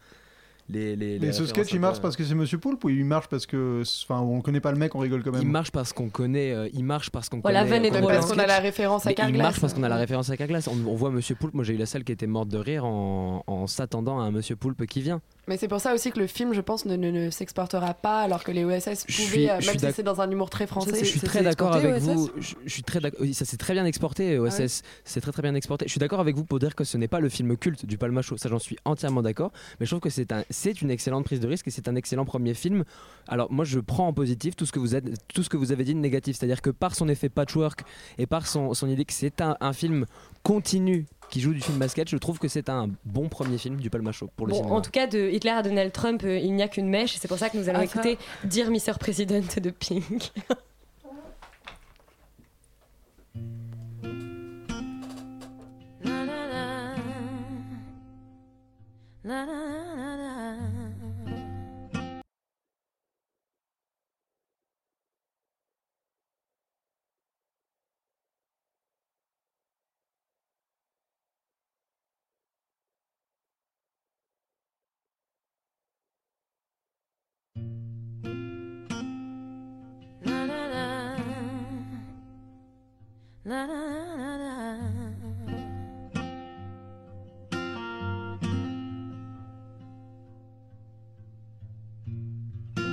[0.70, 3.04] Les, les- les Mais ce sketch, il marche parce que c'est Monsieur Poulpe ou il
[3.04, 3.82] marche parce que.
[4.04, 6.54] Enfin, on connaît pas le mec, on rigole quand même Il marche parce qu'on connaît,
[6.54, 9.06] euh, il marche parce qu'on Ouais, la vanne est drôle, Parce qu'on a la référence
[9.06, 9.36] à Mais Carglass.
[9.38, 10.70] Il marche parce qu'on a la référence à Carglass.
[10.70, 11.56] On, on voit Monsieur Poulpe.
[11.56, 14.32] Moi, j'ai eu la salle qui était morte de rire en, en s'attendant à un
[14.32, 15.20] Monsieur Poulpe qui vient.
[15.48, 18.22] Mais c'est pour ça aussi que le film, je pense, ne, ne- ne s'exportera pas,
[18.22, 20.68] alors que les OSS Je pouvaient, suis- euh, même si c'est dans un humour très
[20.68, 21.00] français.
[21.00, 22.30] Je suis très d'accord avec vous.
[22.38, 24.60] Je, je suis très oui, Ça s'est très bien exporté, OSS.
[24.60, 24.68] ouais
[25.04, 25.86] C'est très très bien exporté.
[25.88, 27.98] Je suis d'accord avec vous pour dire que ce n'est pas le film culte du
[27.98, 28.38] Palma Show.
[28.38, 29.52] Ça, j'en suis entièrement d'accord.
[29.80, 31.96] Mais je trouve que c'est un, c'est une excellente prise de risque et c'est un
[31.96, 32.84] excellent premier film.
[33.28, 35.72] Alors moi, je prends en positif tout ce que vous êtes, tout ce que vous
[35.72, 37.82] avez dit de négatif, c'est-à-dire que par son effet patchwork
[38.20, 40.06] et par son, son idée que c'est un, un film
[40.44, 43.90] continu qui joue du film basket, je trouve que c'est un bon premier film du
[43.90, 44.76] Palma Show pour le Bon, cinéma.
[44.76, 47.16] en tout cas, de Hitler à Donald Trump, euh, il n'y a qu'une mèche.
[47.16, 48.02] et C'est pour ça que nous allons Ah, ça.
[48.02, 48.94] écouter Dear Mr.
[49.00, 50.32] President de Pink.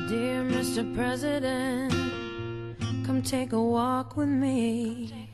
[0.08, 0.94] Dear Mr.
[0.94, 1.92] President,
[3.04, 5.27] come take a walk with me.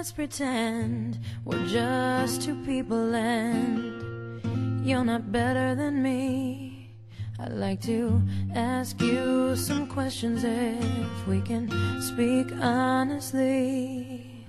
[0.00, 6.88] Let's pretend we're just two people and you're not better than me.
[7.38, 8.22] I'd like to
[8.54, 11.68] ask you some questions if we can
[12.00, 14.42] speak honestly.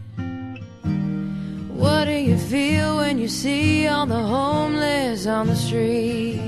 [1.68, 6.40] What do you feel when you see all the homeless on the street?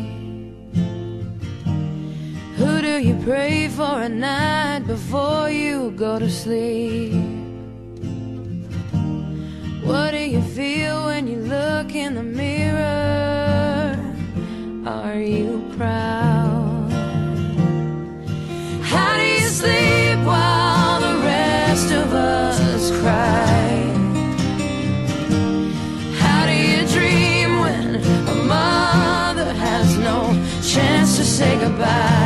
[2.56, 7.33] Who do you pray for at night before you go to sleep?
[9.86, 14.00] What do you feel when you look in the mirror?
[14.88, 16.89] Are you proud?
[18.82, 23.84] How do you sleep while the rest of us cry?
[26.17, 27.96] How do you dream when
[28.30, 30.32] a mother has no
[30.63, 32.23] chance to say goodbye?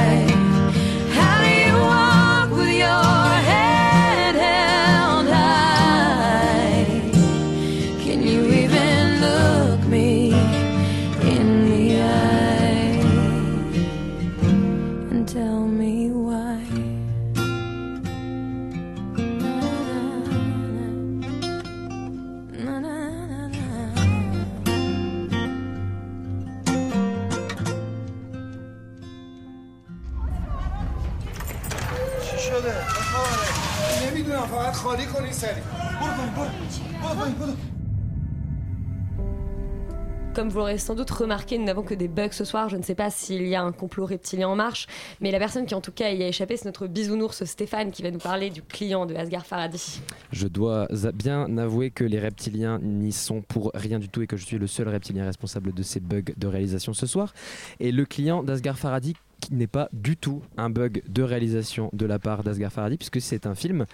[40.37, 42.69] Comme vous l'aurez sans doute remarqué, nous n'avons que des bugs ce soir.
[42.69, 44.85] Je ne sais pas s'il y a un complot reptilien en marche,
[45.19, 48.03] mais la personne qui en tout cas y a échappé, c'est notre bisounours Stéphane qui
[48.03, 49.99] va nous parler du client de Asghar Farhadi.
[50.31, 54.37] Je dois bien avouer que les reptiliens n'y sont pour rien du tout et que
[54.37, 57.33] je suis le seul reptilien responsable de ces bugs de réalisation ce soir.
[57.79, 62.05] Et le client d'Asghar Farhadi qui n'est pas du tout un bug de réalisation de
[62.05, 63.87] la part d'Asghar Farhadi puisque c'est un film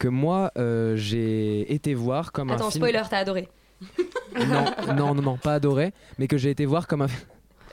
[0.00, 3.48] que moi euh, j'ai été voir comme Attends, un film spoiler, t'as adoré.
[4.36, 7.08] non, non, non, non, pas adoré, mais que j'ai été voir comme un.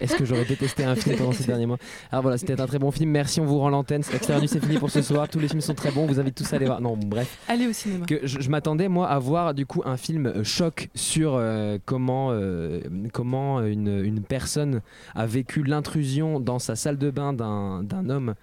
[0.01, 1.77] Est-ce que j'aurais détesté un film pendant ces derniers mois?
[2.11, 3.11] Alors voilà, c'était un très bon film.
[3.11, 4.01] Merci, on vous rend l'antenne.
[4.11, 5.29] Extérieur c'est fini pour ce soir.
[5.29, 6.03] Tous les films sont très bons.
[6.03, 6.81] On vous invite tous à aller voir.
[6.81, 7.37] Non, bon, bref.
[7.47, 8.07] Allez au cinéma.
[8.07, 11.77] Que je, je m'attendais moi à voir du coup un film euh, choc sur euh,
[11.85, 12.81] comment euh,
[13.13, 14.81] comment une, une personne
[15.13, 18.33] a vécu l'intrusion dans sa salle de bain d'un d'un homme.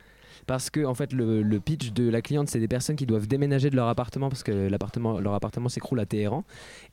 [0.49, 3.69] Parce que en fait le, pitch de la cliente c'est des personnes qui doivent déménager
[3.69, 6.43] de leur appartement parce que leur appartement s'écroule à Téhéran.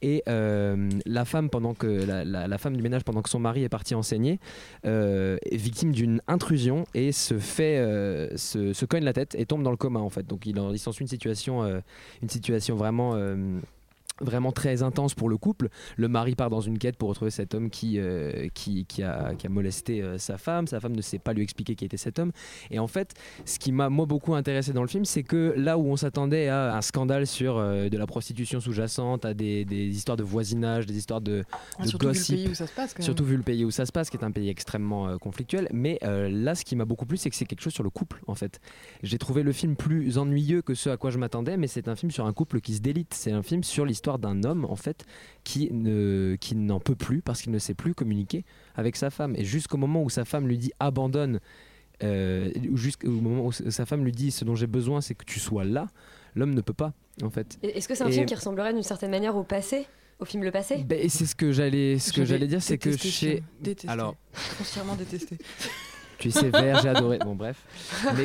[0.01, 3.69] Et euh, la femme pendant que la, femme du ménage pendant que son mari est
[3.69, 4.41] parti enseigner
[4.85, 9.63] euh, est victime d'une intrusion et se fait euh, se, cogne la tête et tombe
[9.63, 10.27] dans le coma en fait.
[10.27, 11.63] Donc il, il s'ensuit une situation
[12.21, 13.15] une situation vraiment
[14.21, 15.69] vraiment très intense pour le couple.
[15.97, 19.35] Le mari part dans une quête pour retrouver cet homme qui, euh, qui, qui a,
[19.35, 20.67] qui a molesté euh, sa femme.
[20.67, 22.31] Sa femme ne sait pas lui expliquer qui était cet homme.
[22.71, 23.13] Et en fait,
[23.45, 26.47] ce qui m'a moi beaucoup intéressé dans le film, c'est que là où on s'attendait
[26.47, 30.85] à un scandale sur euh, de la prostitution sous-jacente, à des, des histoires de voisinage,
[30.85, 32.99] des histoires de, Ah, de surtout vu le gossip, pays où ça se passe, quand
[32.99, 33.05] même.
[33.05, 35.67] surtout vu le pays où ça se passe, qui est un pays extrêmement conflictuel.
[35.73, 38.21] Mais là, ce qui m'a beaucoup plu, c'est que c'est quelque chose sur le couple,
[38.27, 38.59] en fait.
[39.03, 41.95] J'ai trouvé le film plus ennuyeux que ce à quoi je m'attendais, mais c'est un
[41.95, 43.13] film sur un couple qui se délite.
[43.13, 45.05] C'est un film sur l'histoire d'un homme, en fait,
[45.43, 49.35] qui ne qui n'en peut plus parce qu'il ne sait plus communiquer avec sa femme.
[49.35, 51.39] Et jusqu'au moment où sa femme lui dit abandonne,
[52.03, 55.25] euh, ou jusqu'au moment où sa femme lui dit ce dont j'ai besoin, c'est que
[55.25, 55.87] tu sois là,
[56.35, 57.57] l'homme ne peut pas, en fait.
[57.63, 59.87] Est-ce que c'est un Et- film qui ressemblerait d'une certaine manière au passé
[60.19, 60.83] Au film Le Passé?
[60.85, 63.43] Ben, et c'est ce que j'allais ce que j'allais dire, c'est que chez.
[63.61, 63.89] Détesté.
[63.89, 65.37] alors Foncièrement détesté.
[66.17, 67.19] Tu es sévère, j'ai adoré.
[67.19, 67.57] Bon, bref.
[68.15, 68.23] Mais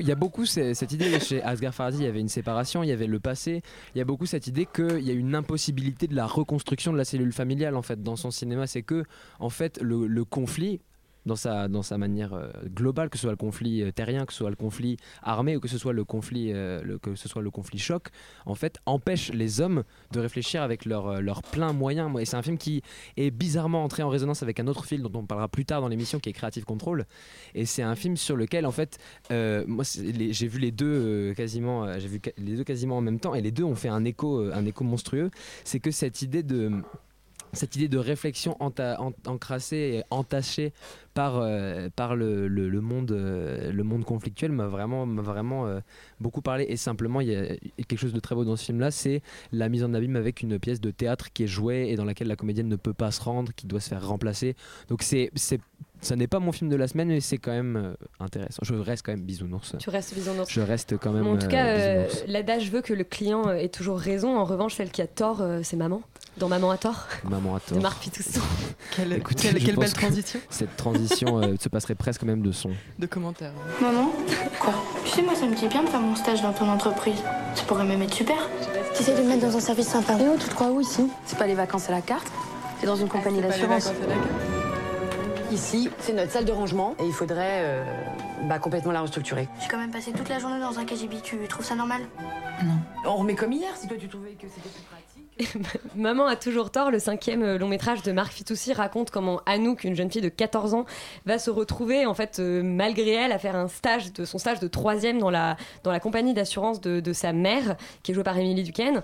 [0.00, 1.98] il y a beaucoup, cette idée chez Asghar Farhadi.
[1.98, 3.62] Il y avait une séparation, il y avait le passé.
[3.94, 6.98] Il y a beaucoup cette idée qu'il y a une impossibilité de la reconstruction de
[6.98, 8.66] la cellule familiale en fait dans son cinéma.
[8.66, 9.04] C'est que
[9.38, 10.80] en fait le conflit
[11.26, 14.32] dans sa, dans sa manière euh, globale, que ce soit le conflit euh, terrien, que
[14.32, 17.28] ce soit le conflit armé ou que ce soit le conflit, euh, le- que ce
[17.28, 18.08] soit le conflit choc,
[18.46, 22.14] en fait, empêche les hommes de réfléchir avec leur, leur plein moyen.
[22.18, 22.82] Et c'est un film qui
[23.16, 25.88] est bizarrement entré en résonance avec un autre film dont on parlera plus tard dans
[25.88, 27.06] l'émission, qui est Creative Control.
[27.54, 28.98] Et c'est un film sur lequel, en fait,
[29.30, 33.40] moi, j'ai vu les deux quasiment, j'ai vu les deux quasiment en même temps, et
[33.40, 35.30] les deux ont fait un écho, un écho monstrueux.
[35.64, 36.70] C'est que cette idée de
[37.52, 38.56] cette idée de réflexion
[39.26, 40.72] encrassée et entachée
[41.14, 45.80] par, euh, par le, le- monde, euh, le monde conflictuel m'a vraiment, vraiment euh,
[46.20, 46.66] beaucoup parlé.
[46.68, 47.56] Et simplement, il y a
[47.88, 50.58] quelque chose de très beau dans ce film-là, c'est la mise en abîme avec une
[50.58, 53.20] pièce de théâtre qui est jouée et dans laquelle la comédienne ne peut pas se
[53.20, 54.54] rendre, qui doit se faire remplacer.
[54.88, 55.30] Donc c'est,
[56.02, 57.92] ça n'est pas mon film de la semaine, mais c'est quand même euh,
[58.24, 58.60] intéressant.
[58.62, 59.74] Je reste quand même bisounours.
[59.78, 60.50] Tu restes bisounours.
[60.50, 61.26] Je reste quand même.
[61.26, 64.36] en tout cas, euh, euh, l'adage veut que le client ait toujours raison.
[64.38, 66.02] En revanche, celle qui a tort, euh, c'est maman.
[66.38, 67.06] Dans Maman a tort.
[67.28, 67.82] Maman a De tort.
[67.82, 68.40] Marc Pitousson.
[68.96, 72.70] Quelle, Écoute, quelle- quelle belle transition Cette transition euh, se passerait presque même de son.
[72.98, 73.52] de commentaires.
[73.82, 74.10] Maman
[74.60, 74.72] Quoi?
[75.04, 77.18] Tu sais, moi, ça me dit bien de faire mon stage dans ton entreprise.
[77.54, 78.36] Ça pourrait même être super.
[78.94, 80.14] T'essayes de me mettre dans un service sympa.
[80.14, 80.70] Et oh, tu te crois?
[80.70, 81.08] Où ici?
[81.26, 82.26] C'est pas les vacances à la carte
[82.80, 83.92] C'est dans une compagnie pas les d'assurance.
[85.50, 87.84] Ici, c'est notre salle de rangement et il faudrait euh,
[88.44, 89.48] bah, complètement la restructurer.
[89.60, 91.20] J'ai quand même passé toute la journée dans un KGB.
[91.22, 92.02] Tu trouves ça normal?
[93.04, 94.99] On remet comme hier si toi tu trouvais que c'était plus pratique.
[95.96, 99.84] Maman a toujours tort, le cinquième euh, long métrage de Marc Fitoussi raconte comment Anouk,
[99.84, 100.86] une jeune fille de 14 ans,
[101.26, 104.60] va se retrouver, en fait, euh, malgré elle, à faire un stage de son stage
[104.60, 108.38] de troisième dans la, dans la compagnie d'assurance de, sa mère, qui est jouée par
[108.38, 109.02] Émilie Duquesne.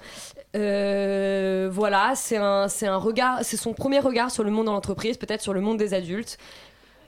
[0.54, 5.16] Euh, voilà, c'est un, un regard, c'est son premier regard sur le monde dans l'entreprise,
[5.16, 6.38] peut-être sur le monde des adultes.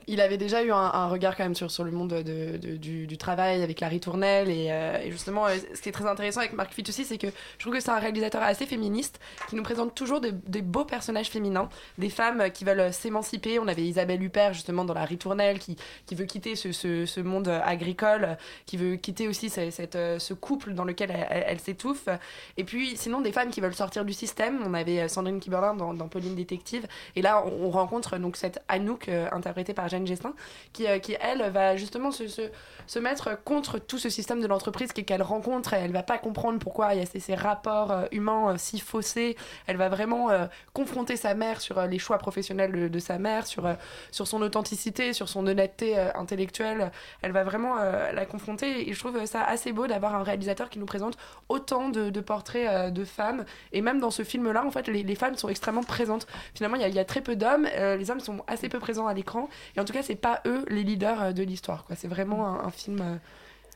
[0.09, 3.63] Il avait déjà eu un, regard quand même sur, sur le monde de, du, travail
[3.63, 6.73] avec la ritournelle et, euh, et justement euh, ce qui est très intéressant avec Marc
[6.73, 10.21] Fitoussi c'est que je trouve que c'est un réalisateur assez féministe qui nous présente toujours
[10.21, 11.69] des, beaux personnages féminins
[11.99, 13.59] des femmes qui veulent s'émanciper.
[13.59, 17.49] On avait Isabelle Huppert justement dans la ritournelle qui, qui veut quitter ce, ce, monde
[17.49, 22.09] agricole qui veut quitter aussi ce, cette, euh, ce couple dans lequel elle, s'étouffe.
[22.57, 24.63] Et puis sinon des femmes qui veulent sortir du système.
[24.65, 26.87] On avait Sandrine Kiberlin dans, dans Pauline Détective.
[27.17, 30.35] Et là on, on rencontre donc cette Anouk interprétée par Jeanne Gestin
[30.73, 32.43] qui, euh, qui elle va justement se, se,
[32.87, 36.59] se mettre contre tout ce système de l'entreprise qu'elle rencontre et elle va pas comprendre
[36.59, 39.37] pourquoi il y a ces, ces rapports euh, humains euh, si faussés.
[39.67, 40.29] Elle va vraiment
[40.73, 43.69] confronter sa mère sur les choix professionnels de, sa mère sur,
[44.11, 46.91] sur son authenticité sur son honnêteté intellectuelle.
[47.23, 50.79] Elle va vraiment la confronter et je trouve ça assez beau d'avoir un réalisateur qui
[50.79, 51.17] nous présente
[51.49, 53.45] autant de, portraits de femmes.
[53.73, 56.27] Et même dans ce film là en fait les, femmes sont extrêmement présentes.
[56.55, 59.49] Finalement il y, a- très peu d'hommes les hommes sont assez peu présents à l'écran.
[59.77, 62.67] Et en tout cas c'est pas eux les leaders euh, de l'histoire c'est vraiment un,
[62.67, 63.17] un film euh,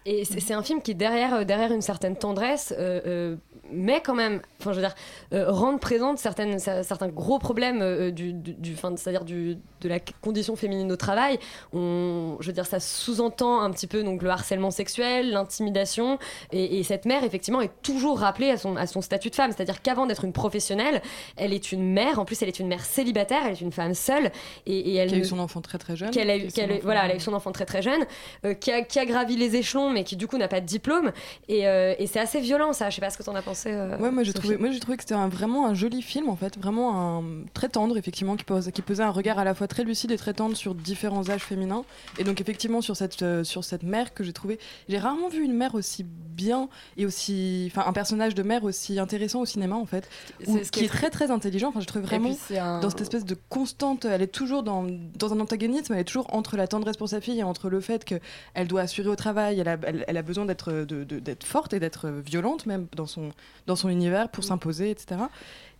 [0.04, 3.36] Et c'est un film qui, derrière, euh, derrière une certaine tendresse, euh, euh,
[3.70, 4.94] met quand même, enfin, je veux dire,
[5.32, 9.88] euh, rendre présente certaines, cer- certains gros problèmes euh, du, du, du- c'est-à-dire du, de
[9.88, 11.38] la condition féminine au travail.
[11.72, 16.18] On, je veux dire, ça sous-entend un petit peu donc le harcèlement sexuel, l'intimidation,
[16.50, 19.52] et, et cette mère, effectivement, est toujours rappelée à son, à son statut de femme.
[19.56, 21.00] C'est-à-dire qu'avant d'être une professionnelle,
[21.36, 22.18] elle est une mère.
[22.18, 24.32] En plus, elle est une mère célibataire, elle est une femme seule,
[24.66, 26.10] et, et elle Qui a eu son enfant très très jeune.
[26.10, 26.48] qu'elle a eu,
[26.82, 28.04] voilà, elle a eu son enfant très très jeune,
[28.60, 31.12] qui, a, qui a gravi les échelons, mais qui du coup n'a pas de diplôme.
[31.48, 32.90] Et, euh, et c'est assez violent, ça.
[32.90, 33.70] Je sais pas ce que t'en as pensé.
[33.72, 36.28] euh, Ouais, moi j'ai trouvé, moi j'ai trouvé que c'était un- vraiment un joli film
[36.28, 37.24] en fait, vraiment un,
[37.54, 40.16] très tendre effectivement, qui, pose, qui posait un regard à la fois très lucide et
[40.16, 41.84] très tendre sur différents âges féminins.
[42.18, 45.44] Et donc effectivement sur cette, euh, sur cette mère que j'ai trouvé, j'ai rarement vu
[45.44, 49.76] une mère aussi bien et aussi, enfin, un personnage de mère aussi intéressant au cinéma
[49.76, 50.08] en fait,
[50.46, 51.68] où- ce qui est très très intelligent.
[51.68, 54.62] Enfin, je trouve vraiment puis, c'est un- dans cette espèce de constante, elle est toujours
[54.62, 57.68] dans, dans un antagonisme, elle est toujours entre la tendresse pour sa fille et entre
[57.68, 61.44] le fait qu'elle doit assurer au travail, elle a, elle, elle a besoin d'être d'être
[61.44, 63.30] forte et d'être violente même dans son,
[63.66, 65.20] dans son univers pour s'imposer, etc.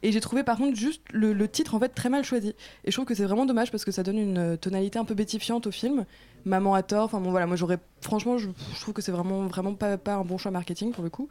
[0.02, 2.54] Et j'ai trouvé par contre juste le, le titre en fait très mal choisi.
[2.84, 5.14] Et je trouve que c'est vraiment dommage parce que ça donne une tonalité un peu
[5.14, 6.04] bétifiante au film.
[6.44, 7.04] Maman a tort.
[7.04, 10.14] Enfin bon voilà, moi j'aurais franchement je, je trouve que c'est vraiment vraiment pas, pas
[10.14, 11.28] un bon choix marketing pour le coup.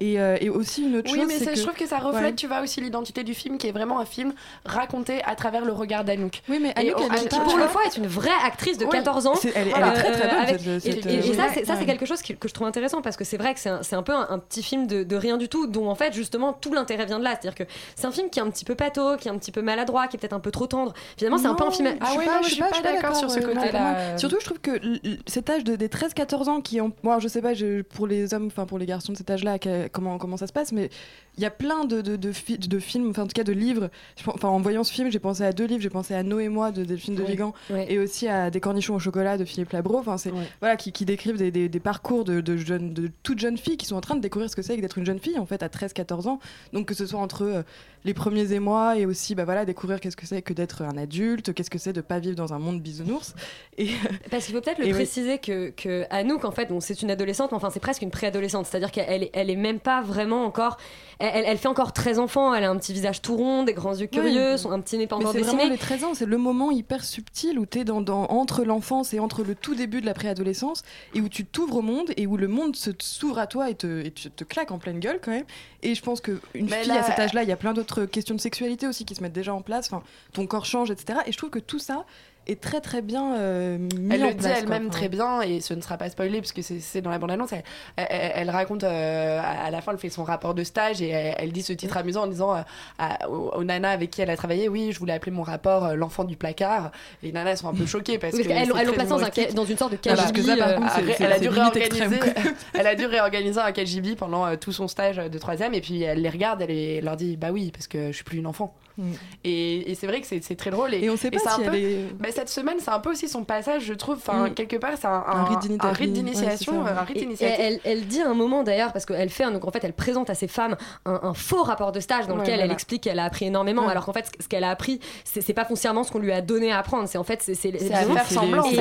[0.00, 1.86] Et, euh, et aussi une autre Oui, chose, mais c'est c'est- que je trouve que
[1.86, 2.34] ça reflète, Ouais.
[2.34, 4.32] tu vois, aussi l'identité du film, qui est vraiment un film
[4.64, 6.42] raconté à travers le regard d'Anouk.
[6.48, 8.84] Oui, mais Et Anouk, elle est- qui pour le fois est une vraie actrice de
[8.84, 8.90] Oui.
[8.92, 9.34] 14 ans.
[9.42, 9.88] Elle est- elle Voilà.
[9.88, 11.84] est très, très bonne, avec- cette- et- cette, et, et euh, ça, c'est ouais.
[11.86, 14.02] quelque chose que je trouve intéressant parce que c'est vrai que c'est un, c'est un
[14.02, 16.72] peu un, un petit film de, de rien du tout, dont en fait justement tout
[16.72, 17.30] l'intérêt vient de là.
[17.30, 17.64] C'est-à-dire que
[17.96, 20.06] c'est un film qui est un petit peu pâteau, qui est un petit peu maladroit,
[20.08, 20.92] qui est peut-être un peu trop tendre.
[21.16, 21.88] Finalement, c'est un peu un film.
[22.00, 24.16] Ah non, je suis pas d'accord sur ce euh, côté-là.
[24.18, 24.78] Surtout, je trouve que
[25.26, 26.92] cet âge de, des 13-14 ans qui ont.
[27.02, 27.52] Moi, je sais pas
[27.94, 29.58] pour les hommes, enfin pour les garçons de cet âge-là,
[29.88, 30.90] comment, comment ça se passe, mais
[31.36, 33.52] il y a plein de, de, de, fi- de films, enfin en tout cas de
[33.52, 33.90] livres.
[34.26, 35.80] Enfin, en voyant ce film, j'ai pensé à deux livres.
[35.82, 37.30] J'ai pensé à Noé et moi de Delphine de Oui.
[37.30, 37.54] Vigan
[37.88, 39.98] et aussi à Des cornichons au chocolat de Philippe Labro.
[39.98, 43.38] Enfin, c'est voilà qui, qui décrivent des, des, des parcours de, de jeunes, de toutes
[43.38, 45.20] jeunes filles qui sont en train de découvrir ce que c'est que d'être une jeune
[45.20, 46.40] fille en fait à 13-14 ans.
[46.72, 47.62] Donc que ce soit entre euh,
[48.04, 51.52] les premiers émois et aussi bah voilà découvrir qu'est-ce que c'est que d'être un adulte,
[51.52, 53.34] qu'est-ce que c'est de pas vivre dans un monde bisounours.
[53.76, 53.88] Et
[54.30, 54.92] Parce qu'il faut peut-être le oui.
[54.92, 58.10] préciser que, que Anouk, en fait, bon, c'est une adolescente, mais enfin, c'est presque une
[58.10, 58.66] préadolescente.
[58.66, 60.78] C'est-à-dire qu'elle elle est même pas vraiment encore.
[61.20, 62.54] Elle, elle- elle fait encore très enfant.
[62.54, 65.06] Elle a un petit visage tout rond, des grands yeux curieux, son, un petit nez
[65.06, 65.56] pas Mais encore c'est dessiné.
[65.56, 68.64] vraiment les 13 ans, c'est le moment hyper subtil où tu es dans, dans- entre
[68.64, 70.82] l'enfance et entre le tout début de la préadolescence
[71.14, 73.74] et où tu t'ouvres au monde et où le monde se s'ouvre à toi et
[73.74, 75.44] te, et te, te claque en pleine gueule quand même.
[75.82, 76.38] Et je pense qu'une
[76.68, 79.14] fille là- à cet âge-là, il y a plein d'autres questions de sexualité aussi qui
[79.14, 79.86] se mettent déjà en place.
[79.92, 80.02] Enfin,
[80.32, 81.20] ton corps change, etc.
[81.26, 82.04] Et je trouve que tout ça
[82.48, 84.60] est très très bien euh, mis Elle en le dit place, quoi.
[84.62, 87.18] elle-même Enfin, très bien, et ce ne sera pas spoilé parce que c'est- dans la
[87.18, 87.52] bande-annonce.
[87.52, 87.62] Elle,
[87.96, 91.34] elle- elle raconte, euh, à la fin, elle fait son rapport de stage et elle,
[91.38, 92.60] elle dit ce titre amusant en disant euh,
[92.98, 95.84] à- aux, aux nanas avec qui elle a travaillé Oui, je voulais appeler mon rapport
[95.84, 96.90] euh, L'enfant du placard.
[97.22, 99.96] Les nanas sont un peu choquées parce qu'elles l'ont- placé dans un une sorte de.
[99.96, 102.18] KGB, Parce que ça, par contre, Ah, elle, a dû réorganiser,
[102.74, 106.02] elle a dû réorganiser un KGB pendant euh, tout son stage de troisième et puis
[106.02, 108.46] elle les regarde, elle, les- leur dit Bah oui, parce que je suis plus une
[108.46, 108.74] enfant.
[108.96, 109.12] Mm.
[109.44, 110.92] Et, et c'est vrai que c'est très drôle.
[110.94, 113.00] Et, Et on sait pas c'est un si peu- est- bah, cette semaine, c'est un
[113.00, 114.16] peu aussi son passage, je trouve.
[114.16, 114.54] Enfin, Mm.
[114.54, 116.84] quelque part, c'est un, Un un, rite ouais, d'initiation.
[116.86, 119.82] un rite elle, elle dit un moment d'ailleurs, parce qu'elle fait, un- donc en fait,
[119.84, 122.70] elle présente à ses femmes un, un faux rapport de stage dans Ouais, lequel elle
[122.70, 123.90] explique qu'elle a appris énormément, Ouais.
[123.90, 126.70] alors qu'en fait, ce- qu'elle a appris, c'est pas foncièrement ce qu'on lui a donné
[126.72, 127.08] à apprendre.
[127.08, 127.52] C'est en fait, c'est
[127.92, 128.74] à faire semblant, Et,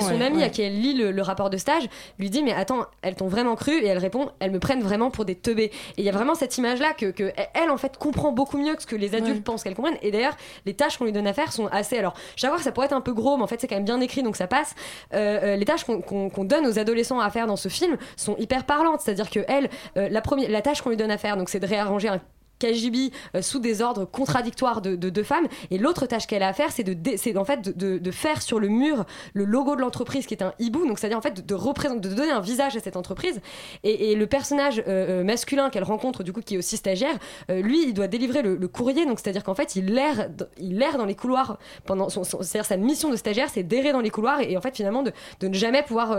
[0.00, 1.84] son, amie qui elle lit le, le rapport de stage
[2.18, 5.10] lui dit mais attends elles t'ont vraiment cru et elle répond elles me prennent vraiment
[5.10, 7.76] pour des teubés et il y a vraiment cette image là que, que elle en
[7.76, 9.42] fait comprend beaucoup mieux que ce que les adultes Ouais.
[9.42, 12.14] pensent qu'elle comprenne et d'ailleurs les tâches qu'on lui donne à faire sont assez alors
[12.36, 14.00] sais que ça pourrait être un peu gros mais en fait c'est quand même bien
[14.00, 14.74] écrit donc ça passe.
[15.14, 18.64] Euh, euh, les tâches qu'on donne aux adolescents à faire dans ce film sont hyper
[18.64, 19.00] parlantes.
[19.02, 21.48] C'est à dire que euh, la première la tâche qu'on lui donne à faire donc
[21.48, 22.20] c'est de réarranger un
[22.58, 25.46] KGB euh, sous des ordres contradictoires de de deux femmes.
[25.70, 28.42] Et l'autre tâche qu'elle a à faire c'est de en fait de, de- de faire
[28.42, 29.04] sur le mur
[29.34, 30.86] le logo de l'entreprise qui est un hibou.
[30.86, 33.40] Donc c'est à dire en fait de, représenter de donner un visage à cette entreprise.
[33.84, 37.16] Et, et le personnage euh, euh, masculin qu'elle rencontre du coup qui est aussi stagiaire
[37.50, 39.06] euh, lui il doit délivrer le, le courrier.
[39.06, 40.28] Donc c'est à dire qu'en fait il erre
[40.58, 43.48] il erre dans les couloirs pendant son, son- c'est à dire sa mission de stagiaire
[43.52, 46.18] c'est d'errer dans les couloirs et, et en fait finalement de, de ne jamais pouvoir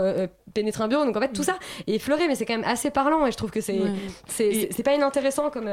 [0.54, 1.04] pénétrer un bureau.
[1.04, 3.36] Donc en fait tout ça est effleuré mais c'est quand même assez parlant et je
[3.36, 4.68] trouve que c'est Ouais.
[4.72, 5.68] c'est pas inintéressant comme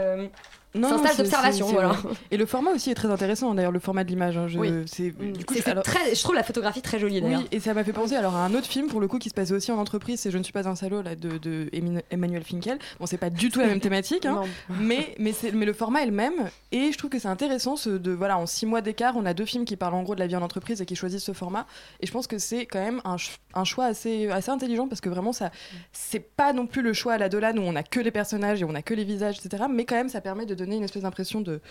[0.84, 1.96] un stage d'observation voilà
[2.32, 4.38] Et le format aussi est très intéressant, d'ailleurs, le format de l'image.
[4.38, 4.70] hein, je- Oui.
[4.86, 7.40] c'est- Du coup, C'est- je- c'est alors- très je trouve la photographie très jolie d'ailleurs
[7.42, 9.30] Oui, et ça m'a fait penser alors à un autre film pour le coup qui
[9.30, 11.70] se passait aussi en entreprise, c'est Je ne suis pas un salaud là de, de
[12.12, 12.78] Emmanuel Finkel.
[13.00, 14.42] Bon, c'est pas du tout la même thématique, hein,
[14.82, 17.90] mais mais mais le format est le même et je trouve que c'est intéressant ce
[17.90, 20.20] de voilà en six mois d'écart, on a deux films qui parlent en gros de
[20.20, 21.66] la vie en entreprise et qui choisissent ce format
[22.02, 23.16] et je pense que c'est quand même un,
[23.54, 25.52] un choix assez assez intelligent parce que vraiment ça
[25.94, 28.62] c'est pas non plus le choix à la Dolan où on a que les personnages
[28.62, 29.64] et on a que les visages etc.
[29.70, 31.62] Mais quand même ça permet de donner une espèce d'impression de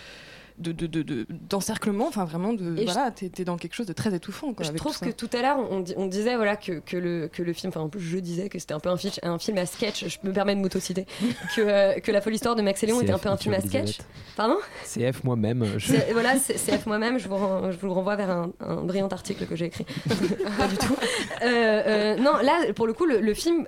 [0.56, 3.88] de, de, de- de- d'encerclement, enfin vraiment de Et voilà, t'es, t'es dans quelque chose
[3.88, 4.54] de très étouffant.
[4.54, 6.78] Quoi, je avec trouve tout que tout à l'heure on, di- on disait voilà que,
[6.78, 8.96] que le, que le film enfin en plus je disais que c'était un peu un,
[8.96, 11.06] fiche- un film à sketch je me permets de m'autociter
[11.56, 13.52] que, euh, que la folle histoire de Max et Léon était un peu un film
[13.52, 13.98] à sketch
[14.36, 14.58] pardon?
[14.84, 15.66] CF moi-même.
[15.76, 18.30] je- C'est- voilà c'est c'est F moi-même je vous, ren- je vous le renvoie vers
[18.30, 19.86] un, un brillant article que j'ai écrit
[20.56, 20.94] pas du tout
[21.42, 23.66] Euh, euh, non là pour le coup le, le film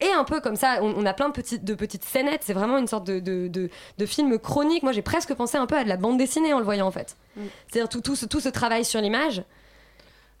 [0.00, 2.52] est un peu comme ça, on, on a plein de petites, de petites scénettes, c'est
[2.52, 3.68] vraiment une sorte de, de, de,
[3.98, 4.82] de film chronique.
[4.82, 6.90] Moi j'ai presque pensé un peu à de la bande dessinée en le voyant en
[6.92, 7.16] fait.
[7.68, 9.42] C'est-à-dire tout, tout, ce, tout ce travail sur l'image.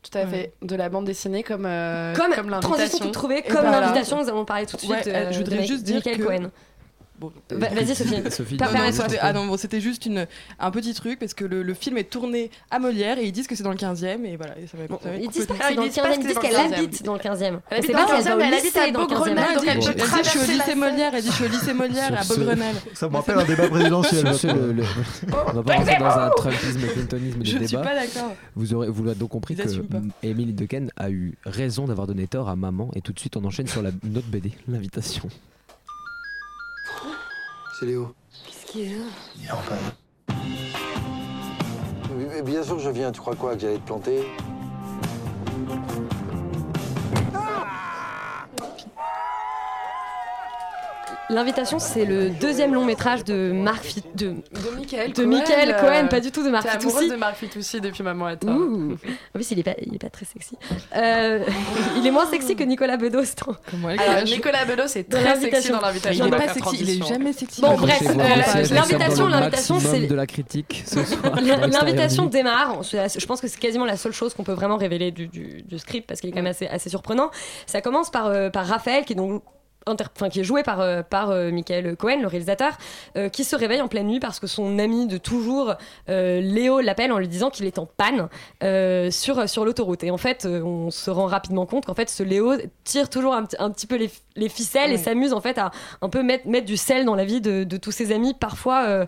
[0.02, 0.52] Tout à fait.
[0.62, 3.10] De la bande dessinée comme, euh, comme, comme transition l'invitation.
[3.10, 3.80] trouvée, Et comme voilà.
[3.80, 5.86] l'invitation, nous allons parler tout de suite Ouais, euh, je de voudrais Mike- juste de
[5.86, 6.50] dire Michael que- Cohen.
[7.20, 8.22] Bon, Va- vas-y, Sophie.
[8.30, 8.56] Sophie.
[8.58, 9.04] Non, non, Permets-toi.
[9.08, 10.26] c'était- ah non, bon, c'était juste une,
[10.60, 13.46] un petit truc parce que le, le film est tourné à Molière et ils disent
[13.48, 14.56] que c'est dans le 15e et voilà.
[14.58, 14.78] Et ça
[15.20, 16.42] Ils disent pas que c'est dans le ils disent pas 15e, que ils disent dans
[16.42, 16.74] le qu'elle 15e.
[16.74, 17.60] habite dans le 15e.
[17.70, 19.06] Elle habite C'est dans pas le qu'elle 15e, va au elle habite à dans le
[19.06, 19.08] 15e.
[19.08, 21.44] Beaugrenelle, donc elle Elle peut dit, je suis au lycée Molière, elle dit je suis
[21.44, 22.76] au lycée Molière à Beaugrenelle.
[22.94, 24.24] Ça me rappelle un débat présidentiel.
[24.24, 24.84] Le-
[25.32, 27.82] on va pas rentrer dans un Trumpisme et Clintonisme Je de ne suis débat.
[27.88, 28.34] pas d'accord.
[28.54, 29.62] Vous aurez, vous l'avez donc compris que
[30.22, 33.44] Émile Dequesne a eu raison d'avoir donné tort à maman et tout de suite on
[33.44, 35.28] enchaîne sur la, notre BD, l'invitation.
[37.78, 38.12] C'est Léo.
[38.44, 39.04] Qu'est-ce qu'il est là
[39.36, 39.76] Viens, enfin.
[42.10, 43.12] Oui, mais bien sûr que je viens.
[43.12, 44.26] Tu crois quoi Que j'allais te planter?
[51.30, 54.34] L'invitation, c'est le deuxième long métrage de Marc Fit- de De
[54.76, 55.26] Michael de Cohen.
[55.28, 57.10] Michael euh, Cohen, pas du tout de Marc Fitoussi.
[57.10, 58.92] de Marc Fitoussi depuis Maman est Ouh.
[58.94, 58.96] En
[59.34, 60.56] plus, il est pas, il est pas très sexy.
[60.96, 61.44] Euh,
[61.98, 63.20] il est moins sexy que Nicolas Bedos.
[63.82, 66.24] Alors, Nicolas Bedos est très sexy dans l'invitation.
[66.26, 67.60] Il on est pas sexy, il est jamais sexy.
[67.60, 71.38] Bon, bref, euh, l'invitation, l'invitation, c'est de la critique ce soir.
[71.42, 72.82] L'invitation démarre.
[72.82, 75.78] Je pense que c'est quasiment la seule chose qu'on peut vraiment révéler du, du- du
[75.78, 77.30] script parce qu'il est quand même assez, assez surprenant.
[77.66, 79.42] Ça commence par, euh, par Raphaël qui est donc
[79.86, 82.72] enfin, qui est joué par, euh, par euh, Michael Cohen, le réalisateur,
[83.16, 85.74] euh, qui se réveille en pleine nuit parce que son ami de toujours,
[86.08, 88.28] Léo, l'appelle en lui disant qu'il est en panne
[89.10, 90.04] sur, sur l'autoroute.
[90.04, 92.54] Et en fait, on se rend rapidement compte qu'en fait, ce Léo
[92.84, 95.70] tire toujours un, petit- un petit peu les, les ficelles et s'amuse en fait à
[96.02, 99.06] un peu mettre, mettre du sel dans la vie de, de tous ses amis, parfois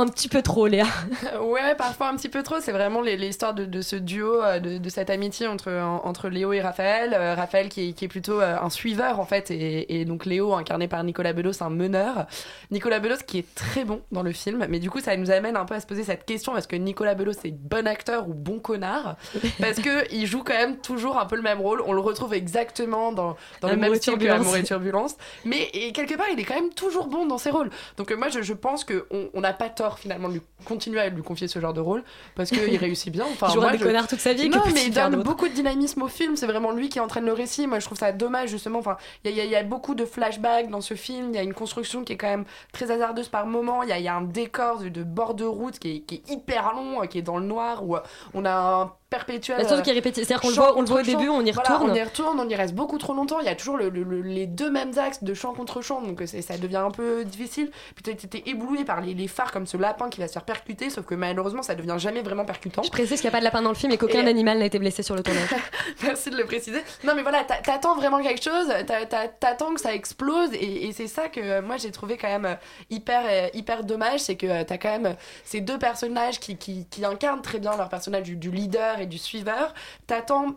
[0.00, 0.86] un petit peu trop, Léa.
[1.42, 2.56] Ouais, parfois un petit peu trop.
[2.60, 6.28] C'est vraiment l'histoire de, de ce duo, euh, de, de cette amitié entre, en- entre
[6.28, 7.14] Léo et Raphaël.
[7.14, 10.24] Euh, Raphaël qui est, qui est plutôt euh, un suiveur en fait, et, et donc
[10.26, 12.26] Léo incarné par Nicolas Bedos, un meneur.
[12.70, 15.56] Nicolas Bedos qui est très bon dans le film, mais du coup ça nous amène
[15.56, 18.34] un peu à se poser cette question est-ce que Nicolas Bedos est bon acteur ou
[18.34, 19.16] bon connard?
[19.60, 21.82] Parce que il joue quand même toujours un peu le même rôle.
[21.86, 24.26] On le retrouve exactement dans, dans le même style que.
[24.28, 27.50] Amour et Turbulence, mais et quelque part il est quand même toujours bon dans ses
[27.50, 27.70] rôles.
[27.96, 31.00] Donc euh, moi je, je pense qu'on on n'a pas tort finalement de lui continuer
[31.00, 32.02] à lui confier ce genre de rôle
[32.34, 33.24] parce qu'il réussit bien.
[33.30, 35.48] Enfin, Il jouera moi, des je- connards toute sa vie, Non, mais il donne beaucoup
[35.48, 36.36] de dynamisme au film.
[36.36, 37.66] C'est vraiment lui qui entraîne le récit.
[37.66, 38.78] Moi, je trouve ça dommage justement.
[38.78, 41.30] Enfin, il y, y a beaucoup de flashbacks dans ce film.
[41.30, 43.82] Il y a une construction qui est quand même très hasardeuse par moment.
[43.82, 46.30] Il y y a un décor de, de bord de route qui est, qui est
[46.30, 48.00] hyper long, euh, qui est dans le noir où euh,
[48.34, 49.58] on a un perpétuel.
[49.62, 50.24] Bah, euh, qu'il est répété.
[50.24, 51.10] C'est-à-dire qu'on le voit, on le voit au chant.
[51.18, 51.90] début, on y Voilà, retourne.
[51.90, 53.40] on y retourne, on y reste beaucoup trop longtemps.
[53.40, 56.02] Il y a toujours le- le- le- les deux mêmes axes de chant contre chant,
[56.02, 57.70] donc ça devient un peu difficile.
[57.94, 60.44] Puis t'es- t'es ébloui par les, les phares comme ce lapin qui va se faire
[60.44, 62.82] percuter, sauf que malheureusement ça devient jamais vraiment percutant.
[62.82, 64.58] Je précise qu'il n'y a pas de lapin dans le film et qu'aucun Et- animal
[64.58, 65.48] n'a été blessé sur le tournage.
[66.02, 66.82] Merci de le préciser.
[67.04, 70.86] Non, mais voilà, t'a- t'attends vraiment quelque chose, t'a- t'a- t'attends que ça explose, et,
[70.86, 72.54] et c'est ça que euh, moi j'ai trouvé quand même euh,
[72.90, 73.22] hyper,
[73.54, 77.58] hyper dommage, c'est que t'as quand même ces deux personnages qui, qui, qui incarnent très
[77.58, 79.74] bien leur personnage du, du leader et du suiveur.
[80.06, 80.54] T'attends,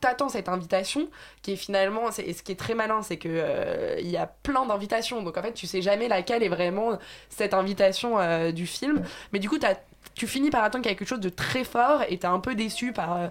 [0.00, 1.08] t'attends cette invitation,
[1.42, 4.16] qui est finalement, c'est- et ce qui est très malin, c'est que euh, il y
[4.16, 8.52] a plein d'invitations, donc en fait tu sais jamais laquelle est vraiment cette invitation euh,
[8.52, 9.74] du film, mais du coup t'as
[10.14, 13.16] tu finis par attendre quelque chose de très fort et t'es un peu déçu par
[13.16, 13.26] euh,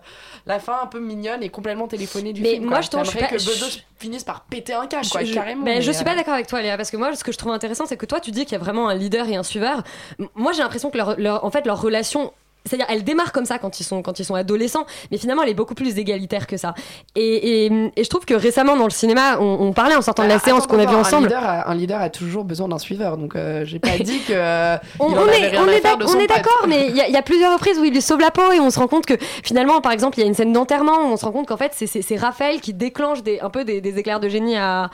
[0.48, 2.66] la fin un peu mignonne et complètement téléphonée du Mais film.
[2.66, 3.04] moi, quoi.
[3.04, 5.64] je pas- que je- finisse par péter un câble, quoi, je, carrément.
[5.64, 7.38] ben, je mais, suis pas d'accord avec toi, Léa, parce que moi, ce que je
[7.38, 9.44] trouve intéressant, c'est que toi, tu dis qu'il y a vraiment un leader et un
[9.44, 9.84] suiveur.
[10.36, 12.34] Moi, j'ai l'impression que leur, leur- en fait, leur relation.
[12.66, 15.50] C'est-à-dire, elle démarre comme ça quand ils sont quand ils sont adolescents, mais finalement, elle
[15.50, 16.74] est beaucoup plus égalitaire que ça.
[17.16, 20.24] Et, et- et je trouve que récemment dans le cinéma, on, on parlait en sortant
[20.24, 21.28] de la Attends, séance qu'on a vue un ensemble.
[21.28, 24.34] leader a- Un leader a toujours besoin d'un suiveur, donc euh, j'ai pas dit que.
[24.34, 25.68] euh, On, est, on
[26.20, 28.20] est d'accord, mais il y, a- il y a plusieurs reprises où il lui sauve
[28.22, 30.34] la peau et on se rend compte que finalement, par exemple, il y a une
[30.34, 33.24] scène d'enterrement où on se rend compte qu'en fait, c'est- c'est c'est Raphaël qui déclenche
[33.24, 34.90] des, un peu des, des éclairs de génie à,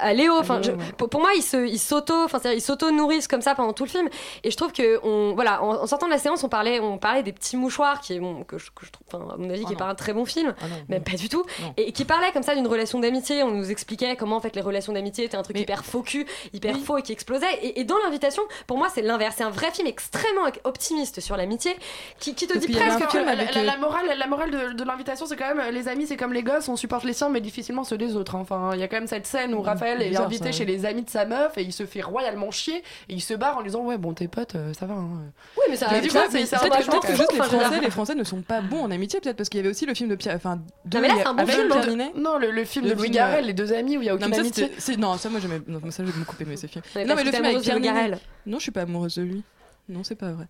[0.00, 0.34] à, Léo.
[0.38, 3.84] Enfin, je- pour, pour moi, ils s'auto, enfin, ils s'auto nourrissent comme ça pendant tout
[3.84, 4.08] le film.
[4.44, 6.98] Et je trouve que, on, voilà, en, en sortant de la séance, on parlait, on
[6.98, 9.64] parlait des petits mouchoirs qui est, bon, que, je, que je trouve, à mon avis,
[9.64, 10.54] qui est pas un très bon film,
[10.88, 11.44] même pas du tout,
[11.76, 13.42] et qui parlait comme ça d'une relation d'amitié.
[13.42, 16.26] On nous expliquait comment en fait les relations d'amitié étaient un truc hyper faux cul,
[16.52, 17.52] hyper faux et qui explosait.
[17.62, 19.34] Et, et dans l'invitation, pour moi, c'est l'inverse.
[19.38, 21.76] C'est un vrai film extrêmement optimiste sur l'amitié,
[22.18, 25.26] qui, qui te dit presque que la, la- la morale, la morale de, de l'invitation,
[25.26, 27.40] c'est quand même euh, les amis, c'est comme les gosses, on supporte les siens, mais
[27.40, 28.34] difficilement ceux des autres.
[28.36, 28.40] hein.
[28.42, 30.64] Enfin, il y a quand même cette scène où Raphaël est bizarre, invité ça, chez
[30.64, 30.70] ouais.
[30.72, 32.82] les amis de sa meuf et il se fait royalement chier et
[33.14, 34.94] il se barre en disant ouais bon tes potes euh, ça va.
[34.94, 35.08] hein.
[35.56, 36.86] Oui mais ça arrive du coup, ça, c'est- mais c'est ça un va, peu je
[36.88, 37.08] m'en choquant.
[37.08, 39.58] fous, Juste les Français, les Français ne sont pas bons en amitié peut-être parce qu'il
[39.58, 41.68] y avait aussi le film de Pierre, enfin deux, mais là, c'est un bon film,
[42.16, 44.12] non, le- le film de Louis Garrel, euh, Les Deux Amis, où il y a
[44.12, 44.70] non, aucune amitié.
[44.98, 45.60] Non, ça moi j'aimais.
[45.66, 46.82] Non, mais ça je vais me couper, mais c'est film.
[47.06, 47.80] Non, mais que le film avec Pierre.
[47.80, 48.18] Garrel.
[48.46, 49.42] Non, je suis pas amoureuse de lui.
[49.88, 50.46] Non, c'est pas vrai.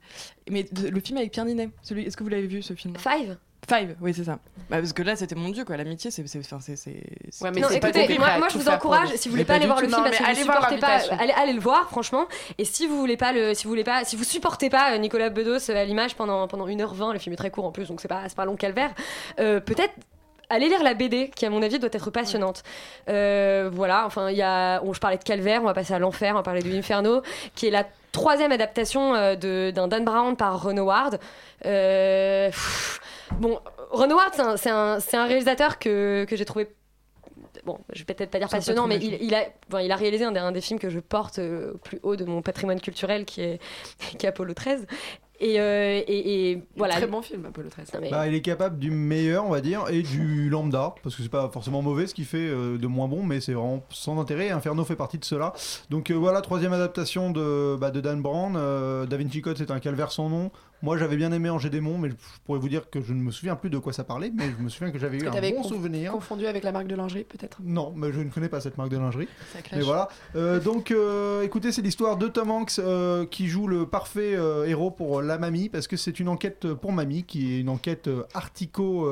[0.50, 2.94] Mais le film avec Pierre Ninet, celui, est-ce que vous l'avez vu ce film?
[2.98, 3.36] Five
[3.74, 4.38] Five, oui, c'est ça.
[4.68, 5.76] Bah, parce que là, c'était mon dieu, quoi.
[5.76, 6.26] L'amitié, c'est.
[6.26, 9.32] c'est- Ouais, mais non, c'est pas écoutez, compris, moi, moi, je vous encourage, si vous
[9.34, 10.88] voulez pas pas aller voir le film mais parce que vous allez voir supportez pas,
[10.88, 11.16] l'invitation.
[11.20, 12.26] allez, allez le voir, franchement.
[12.58, 14.98] Et si vous voulez pas le, si vous voulez pas, si vous supportez pas euh,
[14.98, 17.88] Nicolas Bedos euh, à l'image pendant pendant 1h20, le film est très court en plus,
[17.88, 18.92] donc c'est pas c'est pas un long calvaire.
[19.38, 19.94] euh, Peut-être
[20.50, 22.62] allez lire la BD qui à mon avis doit être passionnante.
[23.08, 25.98] Euh, voilà, enfin il y a, bon, je parlais de Calvaire, on va passer à
[25.98, 27.22] l'enfer, on va parler de Inferno,
[27.54, 31.18] qui est la troisième adaptation euh, d'un Dan Brown par Ron Howard.
[31.64, 33.00] Euh, pff,
[33.32, 33.58] bon,
[33.90, 36.68] Ron Howard c'est un, un- réalisateur que, que j'ai trouvé
[37.64, 39.44] bon, je vais peut-être pas dire passionnant, mais il, a,
[39.82, 42.16] il a réalisé un des, un des films que je porte euh, au plus haut
[42.16, 43.60] de mon patrimoine culturel, qui est,
[44.18, 44.86] qui est Apollo 13.
[45.42, 46.96] Et, euh, et, et voilà.
[46.96, 47.94] Très bon film, Apollo 13.
[47.94, 51.16] Non, mais- Bah, il est capable du meilleur, on va dire, et du lambda, parce
[51.16, 53.82] que c'est pas forcément mauvais ce qu'il fait euh, de moins bon, mais c'est vraiment
[53.88, 54.50] sans intérêt.
[54.50, 55.54] Inferno fait partie de cela.
[55.88, 58.54] Donc euh, voilà, troisième adaptation de, bah, de Dan Brown.
[58.56, 60.50] Euh, da Vinci Code, c'est un calvaire sans nom.
[60.82, 62.14] Moi, j'avais bien aimé Angers-Démon, mais je
[62.44, 64.62] pourrais vous dire que je ne me souviens plus de quoi ça parlait, mais je
[64.62, 66.12] me souviens que j'avais eu un bon souvenir.
[66.12, 67.58] Confondu avec la marque de lingerie, peut-être.
[67.62, 69.28] Non, mais je ne connais pas cette marque de lingerie.
[69.52, 69.78] Ça clash.
[69.78, 70.08] Mais voilà.
[70.36, 74.90] Euh, donc, euh, écoutez, c'est l'histoire de Tom Hanks euh, qui joue le parfait héros
[74.90, 79.08] pour la mamie, parce que c'est une enquête pour mamie, qui est une enquête artico.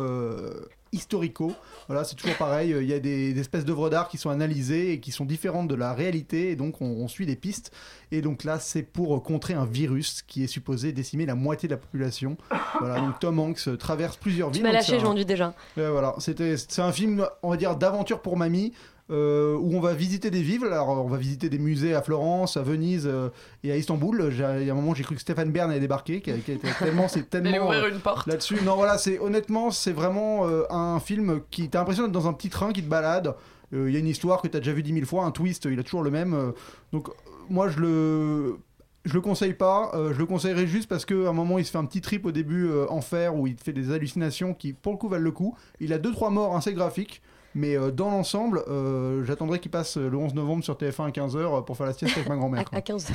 [0.92, 1.52] Historico,
[1.86, 2.72] voilà, c'est toujours pareil.
[2.72, 5.24] euh, Il y a des, des espèces d'œuvres d'art qui sont analysées et qui sont
[5.24, 7.72] différentes de la réalité, et donc on, on suit des pistes.
[8.10, 11.74] Et donc là, c'est pour contrer un virus qui est supposé décimer la moitié de
[11.74, 12.36] la population.
[12.80, 14.62] Voilà, donc Tom Hanks euh, traverse plusieurs Tu villes.
[14.64, 15.54] m'as donc lâché, c'est un- déjà.
[15.76, 18.72] Voilà, c'était c'est un film, on va dire, d'aventure pour mamie.
[19.10, 20.64] Euh, où on va visiter des villes.
[20.64, 23.28] Alors, on va visiter des musées à Florence, à Venise euh,
[23.64, 24.28] et à Istanbul.
[24.32, 26.52] Il y a un moment, j'ai cru que Stéphane Bern allait débarquer, qui, a- qui
[26.52, 28.26] été tellement, c'est tellement ouvrir euh, une porte.
[28.26, 28.56] là-dessus.
[28.64, 32.50] Non, voilà, c'est honnêtement, c'est vraiment un film qui t'as l'impression d'être dans un petit
[32.50, 33.34] train qui te balade.
[33.72, 35.78] Il y a une histoire que t'as déjà vu dix mille fois, un twist, il
[35.78, 36.52] a toujours le même.
[36.92, 37.08] donc,
[37.50, 38.58] moi, je le
[39.04, 41.70] je le conseille pas, euh, je le conseillerais juste parce qu'à un moment il se
[41.70, 44.74] fait un petit trip au début euh, enfer où il te fait des hallucinations qui
[44.74, 45.56] pour le coup valent le coup.
[45.80, 47.22] Il a deux trois morts assez graphiques,
[47.58, 51.64] mais euh, dans l'ensemble, euh, j'attendrai qu'il passe le 11 novembre sur TF1 à 15h
[51.64, 52.64] pour faire la sieste avec ma grand-mère.
[52.72, 53.08] À 15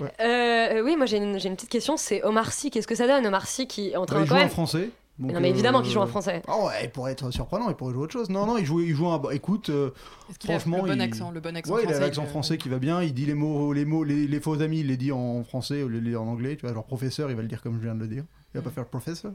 [0.00, 0.12] Ouais.
[0.20, 3.46] Euh, oui, moi j'ai une, petite question, c'est Omar Sy, qu'est-ce que ça donne Omar
[3.46, 4.46] Sy qui est en train Bah, il quand joue même...
[4.46, 4.90] en français.
[5.18, 6.42] Donc, non mais évidemment euh, qu'il joue en français.
[6.46, 8.30] Ah ouais, il pourrait être surprenant, il pourrait jouer autre chose.
[8.30, 9.18] Non, non, il joue, il joue un.
[9.18, 9.90] bah, écoute, euh,
[10.38, 12.22] qu'il a franchement, le bon il- accent, le bon accent Ouais, il a français, l'accent
[12.22, 13.02] il- français qui va bien.
[13.02, 15.82] Il dit les mots, les mots, les, les faux amis, il les dit en français
[15.82, 16.56] ou les dit en anglais.
[16.56, 18.24] Tu vois, genre professeur, il va le dire comme je viens de le dire.
[18.54, 19.32] Il va pas faire professeur.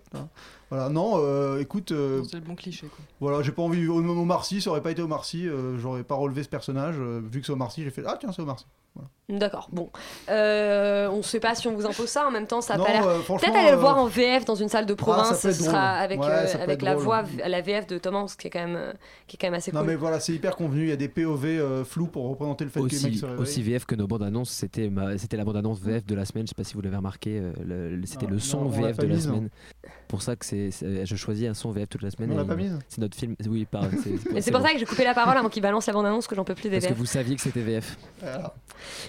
[0.69, 1.91] Voilà, non, euh, écoute.
[1.91, 2.87] euh, C'est le bon cliché.
[2.87, 3.05] Quoi.
[3.19, 3.87] voilà, j'ai pas envie.
[3.87, 6.95] Au Omar Sy, ça aurait pas été Sy, euh, j'aurais pas relevé ce personnage.
[6.97, 8.65] euh, vu que c'est Omar Sy, j'ai fait Ah, tiens, c'est Omar Sy.
[8.95, 9.09] Voilà.
[9.39, 9.89] D'accord, bon.
[10.29, 12.83] Euh, on sait pas si on vous impose ça, en même temps ça a Non,
[12.83, 13.07] pas l'air...
[13.07, 15.47] euh, Peut-être aller le euh, voir en VF dans une salle de province, ça peut
[15.49, 16.03] être ce sera drôle.
[16.03, 17.03] avec, Ouais, euh, la drôle.
[17.03, 18.93] voix, la VF de Tom Hanks qui est quand même, euh,
[19.25, 19.87] qui est quand même assez Non, cool.
[19.89, 20.83] mais voilà, c'est hyper convenu.
[20.83, 23.17] Il y a des POV euh, flous pour représenter le fait que les mecs Aussi,
[23.17, 23.41] se réveillent.
[23.41, 26.25] aussi VF que nos bandes annonces, c'était ma- c'était la bande annonce VF de la
[26.25, 26.45] semaine.
[26.45, 29.07] Je sais pas si vous l'avez remarqué, euh, c'était Non, le non, son VF de
[29.07, 29.21] la non.
[29.21, 29.49] semaine.
[30.07, 32.31] Pour ça que c'est, c'est- je choisis un son VF toute la semaine.
[32.31, 33.35] On l'a et pas mise C'est notre film.
[33.47, 33.89] Oui, pardon.
[34.03, 36.27] c'est- Mais c'est pour ça que j'ai coupé la parole avant qu'il balance la bande-annonce
[36.27, 37.97] que j'en peux plus des Parce que vous saviez que c'était VF.
[38.19, 38.53] Voilà.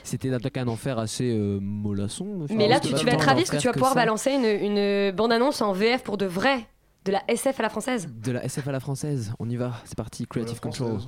[0.03, 2.47] C'était d'attaquer un enfer assez euh, mollasson.
[2.51, 4.01] Mais là, tu, vas être ravi parce que tu vas pouvoir ça.
[4.01, 6.67] balancer une, une bande-annonce en VF pour de vrai,
[7.05, 8.09] de la SF à la française.
[8.23, 9.33] De la SF à la française.
[9.39, 9.73] On y va.
[9.85, 10.27] C'est parti.
[10.27, 10.99] Creative Control.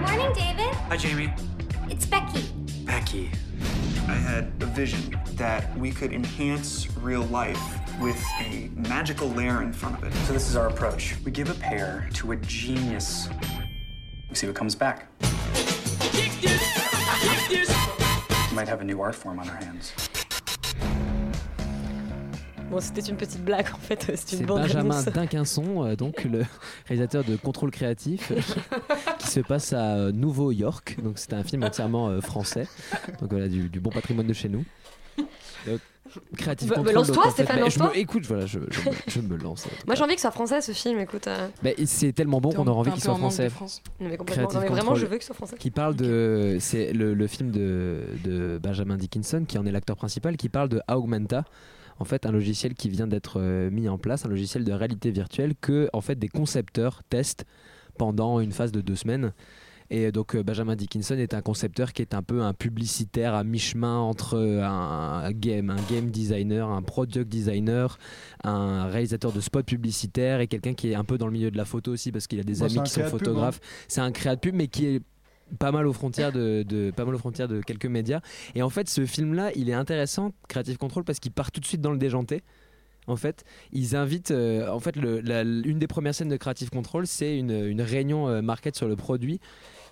[0.00, 0.72] Morning, David.
[0.90, 1.53] Hi, Jamie.
[1.94, 2.42] It's Becky.
[2.84, 3.30] Becky.
[4.08, 7.62] I had a vision that we could enhance real life
[8.00, 10.12] with a magical layer in front of it.
[10.26, 11.14] So this is our approach.
[11.24, 13.28] We give a pair to a genius.
[14.28, 15.06] We see what comes back.
[15.22, 15.28] We
[18.56, 19.92] might have a new art form on our hands.
[22.70, 25.04] Bon, c'était une petite blague en fait, c'est une bande Benjamin annonce.
[25.12, 26.42] Dinquinson, euh, donc le
[26.88, 28.32] réalisateur de Contrôle créatif,
[29.18, 30.96] qui se passe à euh, Nouveau York.
[31.02, 32.66] Donc c'est un film entièrement euh, français.
[33.20, 34.64] Donc voilà du, du bon patrimoine de chez nous.
[35.66, 35.80] Donc,
[36.68, 37.88] Bah, bah, lance-toi, donc, en fait, Stéphane, je lance-toi.
[37.90, 39.66] me- Écoute, voilà, je, je me, je me lance.
[39.86, 41.26] Moi j'ai envie que ce soit français ce film, écoute.
[41.28, 41.48] euh.
[41.62, 43.50] Bah, c'est tellement bon qu'on un- aura envie qu'il soit en français.
[44.00, 44.48] Non, mais complètement.
[44.52, 45.56] Non, mais vraiment, je veux qu'il soit français.
[45.58, 49.96] Qui parle de, c'est le, le film de, de Benjamin Dickinson qui en est l'acteur
[49.96, 51.44] principal, qui parle de Augmenta.
[51.98, 55.10] En fait, un logiciel qui vient d'être euh, mis en place, un logiciel de réalité
[55.10, 57.44] virtuelle que en fait des concepteurs testent
[57.98, 59.32] pendant une phase de deux semaines.
[59.90, 63.44] Et donc euh, Benjamin Dickinson est un concepteur qui est un peu un publicitaire à
[63.44, 67.98] mi-chemin entre euh, un, game, un game designer, un product designer,
[68.42, 71.56] un réalisateur de spots publicitaires et quelqu'un qui est un peu dans le milieu de
[71.56, 73.08] la photo aussi parce qu'il a des amis qui sont hein.
[73.08, 73.60] photographes.
[73.88, 75.02] C'est un créa de pub mais qui est
[75.58, 78.20] pas mal aux frontières de, pas mal aux frontières de quelques médias.
[78.54, 81.66] Et en fait, ce film-là, il est intéressant, Creative Control, parce qu'il part tout de
[81.66, 82.42] suite dans le déjanté.
[83.06, 84.30] En fait, ils invitent.
[84.30, 85.20] euh, en fait, le-
[85.66, 89.40] une des premières scènes de Creative Control, c'est une, réunion euh, market sur le produit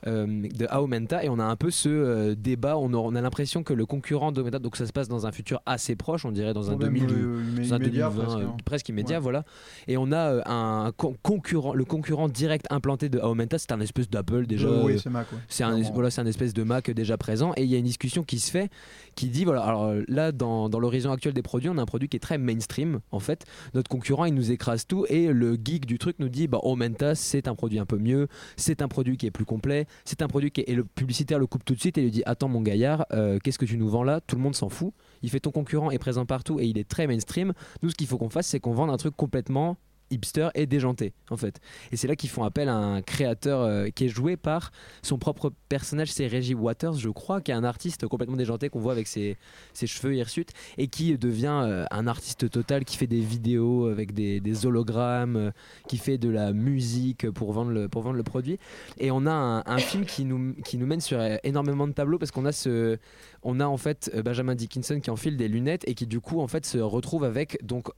[0.07, 2.76] de Aumenta et on a un peu ce euh, débat.
[2.78, 5.32] On a, on a l'impression que le concurrent d'Aumenta, donc ça se passe dans un
[5.32, 8.38] futur assez proche, on dirait dans un, Même, 2000, euh, dans un immédiat, 2020, presque,
[8.38, 8.57] euh, hein.
[8.64, 9.22] presque immédiat, Ouais.
[9.22, 9.44] voilà.
[9.88, 13.80] Et on a euh, un con- concurrent, le concurrent direct implanté de Aumenta, c'est un
[13.80, 14.68] espèce d'Apple déjà.
[14.68, 15.38] Euh, oui, euh, c'est Mac, ouais.
[15.48, 18.22] c'est un, voilà, un espèce de Mac déjà présent et il y a une discussion
[18.22, 18.70] qui se fait
[19.14, 22.08] qui dit voilà alors euh, là dans, l'horizon actuel des produits on a un produit
[22.08, 23.44] qui est très mainstream en fait.
[23.74, 27.14] Notre concurrent il nous écrase tout et le geek du truc nous dit bah Aumenta
[27.14, 30.28] c'est un produit un peu mieux c'est un produit qui est plus complet c'est un
[30.28, 32.48] produit qui est et le publicitaire le coupe tout de suite et lui dit attends
[32.48, 34.20] mon gaillard euh, qu'est-ce que tu nous vends là?
[34.20, 34.92] Tout le monde s'en fout.
[35.22, 37.52] Il fait ton concurrent est présent partout et il est très mainstream.
[37.82, 39.76] Nous ce qu'il faut qu'on fasse c'est qu'on vende un truc complètement
[40.12, 41.60] hipster et déjanté en fait.
[41.90, 44.70] Et c'est là qu'ils font appel à un créateur euh, qui est joué par
[45.02, 48.80] son propre personnage c'est Reggie Waters je crois qui est un artiste complètement déjanté qu'on
[48.80, 49.36] voit avec ses,
[49.72, 54.12] ses cheveux hirsutes et qui devient euh, un artiste total qui fait des vidéos avec
[54.12, 55.50] des, des hologrammes euh,
[55.88, 58.58] qui fait de la musique pour vendre le, pour vendre le produit.
[58.98, 62.18] Et on a un, un film qui nous, qui nous mène sur énormément de tableaux
[62.18, 62.98] parce qu'on a ce
[63.42, 66.48] on a en fait Benjamin Dickinson qui enfile des lunettes et qui du coup en
[66.48, 67.88] fait se retrouve avec donc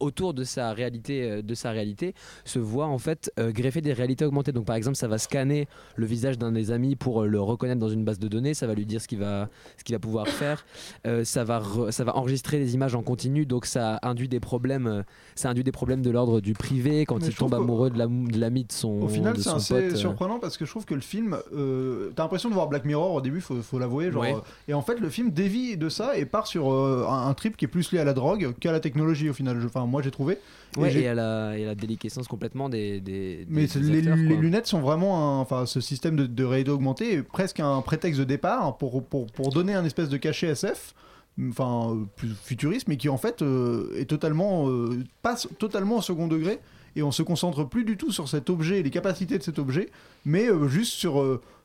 [0.00, 3.92] autour de sa réalité euh, de sa réalité se voit en fait euh, greffer des
[3.92, 4.52] réalités augmentées.
[4.52, 7.80] Donc par exemple ça va scanner le visage d'un des amis pour euh, le reconnaître
[7.80, 8.54] dans une base de données.
[8.54, 10.64] Ça va lui dire ce qu'il va ce qu'il va pouvoir faire.
[11.06, 13.46] Euh, ça va re- ça va enregistrer des images en continu.
[13.46, 17.04] Donc ça induit des problèmes ça induit des problèmes de l'ordre du privé.
[17.06, 19.88] Quand Mais il tombe amoureux de l'am- de l'ami de son Au final, c'est assez
[19.88, 22.84] pote, surprenant parce que je trouve que le film, euh, t'as l'impression de voir Black
[22.84, 24.34] Mirror au début, faut, faut l'avouer, genre, Ouais.
[24.68, 27.64] et en fait, le film dévie de ça et part sur un, un trip qui
[27.64, 29.58] est plus lié à la drogue qu'à la technologie au final.
[29.60, 30.38] Je- Enfin, moi j'ai trouvé.
[30.76, 33.80] Et Ouais, et, à la, et à la déliquescence complètement des, des, Mais des- c'est-
[33.80, 34.36] des les, acteurs, les quoi.
[34.42, 38.24] lunettes sont vraiment enfin ce système de, de réalité augmentée est presque un prétexte de
[38.24, 40.94] départ pour, pour, pour donner un espèce de cachet SF
[41.50, 46.26] enfin plus futuriste mais qui en fait euh, est totalement euh, passe totalement au second
[46.28, 46.58] degré
[46.96, 49.58] et on se concentre plus du tout sur cet objet et les capacités de cet
[49.58, 49.88] objet
[50.24, 51.20] mais euh, juste sur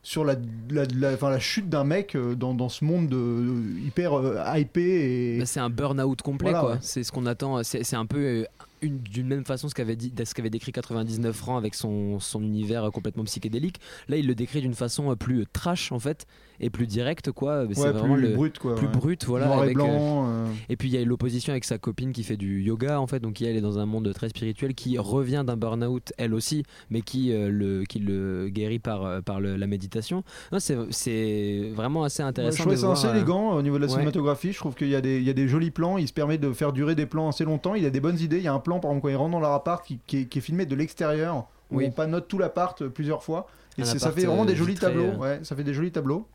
[0.06, 0.36] sur la,
[0.70, 4.38] la, la, la chute d'un mec euh, dans, dans ce monde de, de- hyper euh,
[4.58, 6.72] hypé et Bah, c'est un burn-out complet, Voilà, quoi.
[6.74, 6.80] ouais.
[6.82, 7.64] C'est ce qu'on attend.
[7.64, 8.44] C'est c'est un peu euh,
[8.84, 12.42] une- d'une même façon ce qu'avait dit, ce qu'avait décrit 99 francs avec son, son
[12.44, 13.80] univers euh, complètement psychédélique.
[14.08, 16.26] Là, il le décrit d'une façon euh, plus euh, trash en fait
[16.60, 17.66] et plus directe, quoi.
[17.72, 18.94] C'est Ouais, vraiment plus le brute, quoi, plus ouais.
[18.94, 19.48] brut, voilà.
[19.48, 20.46] Noir et avec, blanc, euh.
[20.70, 23.20] Et puis il y a l'opposition avec sa copine qui fait du yoga en fait,
[23.20, 27.02] donc elle est dans un monde très spirituel qui revient d'un burn-out elle aussi, mais
[27.02, 30.24] qui euh, le qui le guérit par euh, par le- la méditation.
[30.52, 32.58] Non, c'est c'est vraiment assez Ouais, intéressant.
[32.58, 33.94] je trouvais de ça assez euh, élégant au niveau de la ouais.
[33.94, 34.52] cinématographie.
[34.54, 35.98] Je trouve qu'il y, a des- il y a des jolis plans.
[35.98, 37.76] Il se permet de faire durer des plans assez longtemps.
[37.76, 38.38] Il a des bonnes idées.
[38.38, 40.22] Il y a un plan, par exemple, quand il rentre dans leur appart qui, qui
[40.22, 41.86] est, qui est filmé de l'extérieur, où Oui.
[41.88, 43.48] on panote tout l'appart euh, plusieurs fois.
[43.78, 45.04] Et ça fait vraiment euh, des jolis vitré, tableaux.
[45.06, 45.18] euh.
[45.18, 46.28] Ouais, ça fait des jolis tableaux.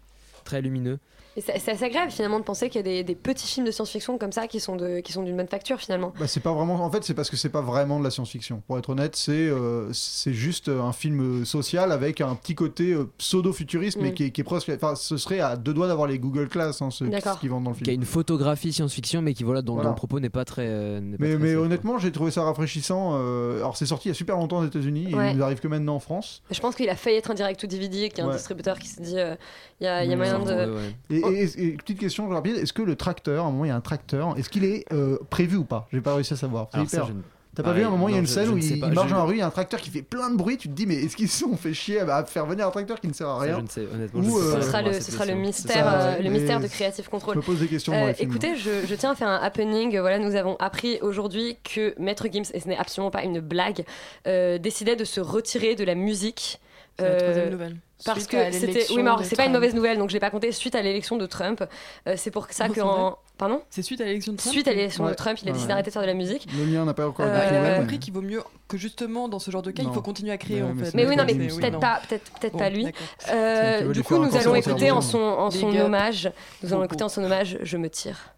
[0.44, 0.98] Très lumineux.
[1.36, 4.18] C'est assez agréable finalement de penser qu'il y a des, des petits films de science-fiction
[4.18, 6.12] comme ça qui sont de- qui sont d'une bonne facture finalement.
[6.18, 6.74] Bah, c'est pas vraiment.
[6.84, 8.62] En fait, c'est parce que c'est pas vraiment de la science-fiction.
[8.66, 12.92] Pour être honnête, c'est euh, c'est juste un film euh, social avec un petit côté
[12.92, 14.14] euh, pseudo-futuriste, mais Mm.
[14.14, 14.68] qui est, qui est presque.
[14.70, 17.04] Enfin, ce serait à deux doigts d'avoir les Google Class, hein, ce,
[17.38, 17.84] qu'ils vendent dans le film.
[17.84, 19.90] Qui a une photographie science-fiction, mais qui voilà dont, Voilà.
[19.90, 20.66] dont le propos n'est pas très.
[20.66, 21.64] euh, pas Mais, très mais safe, quoi.
[21.66, 23.12] honnêtement, j'ai trouvé ça rafraîchissant.
[23.14, 25.28] euh, alors, c'est sorti il y a super longtemps aux États-Unis Ouais.
[25.28, 26.42] et il nous arrive que maintenant en France.
[26.50, 28.34] Je pense qu'il a failli être un direct ou DVD qu'il y a un Ouais.
[28.34, 29.36] distributeur qui s'est dit euh,
[29.80, 30.74] il y a, il y a moyen de.
[31.10, 33.70] Et, et- et petite question rapide, est-ce que le tracteur, à un moment il y
[33.72, 35.86] a un tracteur, est-ce qu'il est euh, prévu ou pas?
[35.92, 36.68] J'ai pas réussi à savoir.
[36.72, 37.12] C'est ça, hyper-
[37.56, 38.58] T'as pas Ah, vu à un moment il y a une je- scène je où
[38.58, 40.58] il, marche dans la rue, il y a un tracteur qui fait plein de bruit,
[40.58, 43.00] tu te dis mais est-ce qu'ils se sont fait chier à faire venir un tracteur
[43.00, 44.60] qui ne sert à Ça, rien je ne sais, honnêtement, Ou, je sais euh, pas.
[44.62, 45.44] Ce sera le, cette ce sera le question.
[45.46, 47.34] mystère, Ça, euh, le mystère de Creative Control.
[47.34, 49.98] je me pose des questions Euh, écoutez, je, je tiens à faire un happening.
[49.98, 53.84] Voilà, nous avons appris aujourd'hui que Maître Gims, et ce n'est absolument pas une blague,
[54.28, 56.60] euh, décidait de se retirer de la musique.
[56.96, 57.76] C'est la troisième nouvelle.
[58.04, 58.86] Parce Suite que c'était.
[58.92, 60.52] Oui, mais c'est pas une mauvaise nouvelle, donc je l'ai pas compté.
[60.52, 61.64] Suite à l'élection de Trump,
[62.06, 62.80] euh, c'est pour ça que.
[62.80, 65.14] en- Pardon C'est suite à l'élection de Trump Suite à l'élection de.
[65.14, 66.46] Trump, il a Ouais, décidé d'arrêter de faire de la musique.
[66.56, 68.42] Le lien n'a pas encore Euh, été Il trouvé, a mais- compris qu'il vaut mieux
[68.66, 70.94] que justement dans ce genre de cas, il faut continuer à créer en mais fait.
[70.96, 72.86] Mais oui, non, mais peut-être pas, peut-être peut-être Bon, pas lui.
[73.30, 75.84] Euh, du coup, nous allons écouter en son, en Big son up.
[75.84, 76.32] hommage.
[76.62, 78.32] Nous allons écouter en son hommage Je me tire.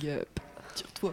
[0.00, 0.28] Big up.
[0.74, 1.12] Tire-toi.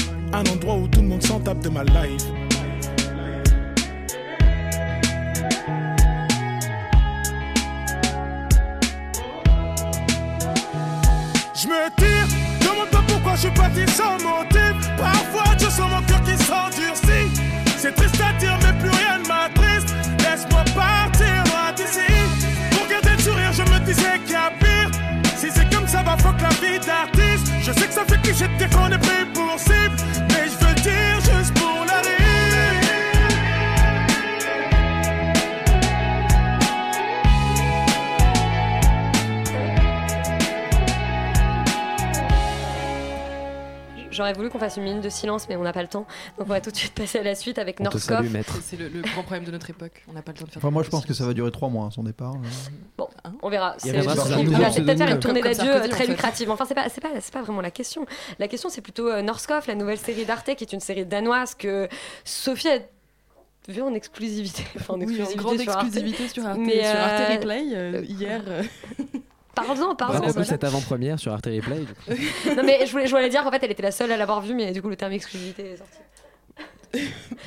[0.33, 2.23] Un endroit où tout le monde s'en tape de ma life.
[11.53, 12.27] Je me tire,
[12.61, 14.73] demande pas pourquoi je suis parti sans motif.
[14.97, 17.29] Parfois je sens mon cœur qui s'endurcit.
[17.77, 19.93] C'est triste à dire, mais plus rien ne m'attriste.
[20.19, 22.09] Laisse-moi partir droit d'ici.
[22.71, 24.91] Pour garder le sourire, je me disais qu'il y a pire.
[25.35, 27.51] Si c'est comme ça, va fuck la vie d'artiste.
[27.61, 29.00] Je sais que ça fait cliché de dire qu'on est
[44.21, 46.05] J'aurais voulu qu'on fasse une minute de silence, mais on n'a pas le temps.
[46.37, 47.97] Donc on va tout de suite passer à la suite avec maître.
[48.61, 50.03] C'est le, le grand problème de notre époque.
[50.07, 50.59] On n'a pas le temps de faire.
[50.59, 52.35] Enfin, moi, je pense que ça va durer trois mois, son départ.
[52.99, 53.07] Bon,
[53.41, 53.73] on verra.
[53.79, 56.51] C'est peut-être faire une tournée d'adieu très lucrative.
[56.51, 58.05] Enfin, c'est pas, c'est pas, c'est pas vraiment la question.
[58.37, 61.55] La question, c'est plutôt euh, Norskov, la nouvelle série d'Arte, qui est une série danoise
[61.55, 61.89] que
[62.23, 62.77] Sophie a
[63.69, 64.65] vue en exclusivité.
[64.75, 65.85] Enfin, en Oui, en exclusivité grande sur Arte.
[65.87, 68.43] exclusivité sur Arte, Mais, sur Arte euh, Replay euh, hier.
[69.59, 70.17] euh, Parle-en, parle-en.
[70.19, 70.43] en voilà.
[70.43, 71.87] cette avant-première sur Arte coup.
[72.55, 74.41] Non, mais je voulais, je voulais dire qu'en fait, elle était la seule à l'avoir
[74.41, 75.97] vue, mais du coup, le terme exclusivité est sorti.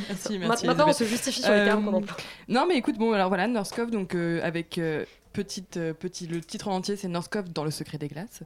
[0.08, 0.66] Merci, merci.
[0.66, 2.16] Maintenant, on se justifie sur les termes qu'on emploie.
[2.48, 6.40] Non, mais écoute, bon, alors voilà, Norskov, donc euh, avec euh, petite, euh, petit, le
[6.40, 8.42] titre en entier, c'est Norskov dans le secret des glaces.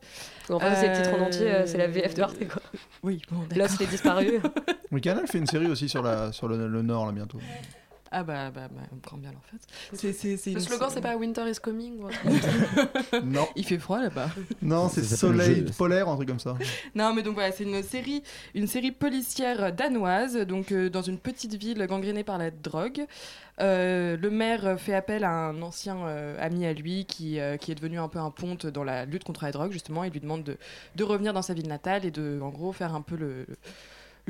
[0.50, 2.62] Enfin, c'est le titre en entier, euh, c'est la VF de Arte, quoi.
[3.04, 3.58] Oui, bon, d'accord.
[3.58, 4.32] Lost les disparus.
[4.90, 7.38] Le Canal fait une série aussi sur, la, sur le, le Nord, là, bientôt.
[8.10, 9.58] Ah bah, bah, bah, on prend bien en fait.
[9.92, 12.08] C'est, c'est, c'est Le slogan, c'est pas Winter is coming ou
[13.24, 13.46] Non.
[13.54, 14.30] Il fait froid là-bas.
[14.62, 16.56] Non, c'est Soleil Jeu- polaire, un truc comme ça.
[16.94, 18.22] Non, mais donc voilà, c'est une série,
[18.54, 23.04] une série policière danoise, donc euh, dans une petite ville gangrénée par la drogue.
[23.60, 27.72] Euh, le maire fait appel à un ancien euh, ami à lui qui, euh, qui
[27.72, 30.04] est devenu un peu un ponte dans la lutte contre la drogue, justement.
[30.04, 30.56] Il lui demande de,
[30.96, 33.56] de revenir dans sa ville natale et de, en gros, faire un peu le, le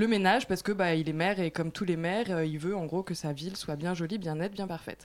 [0.07, 2.77] ménage parce que bah, il est maire et comme tous les maires, euh, il veut
[2.77, 5.05] en gros que sa ville soit bien jolie, bien nette, bien parfaite.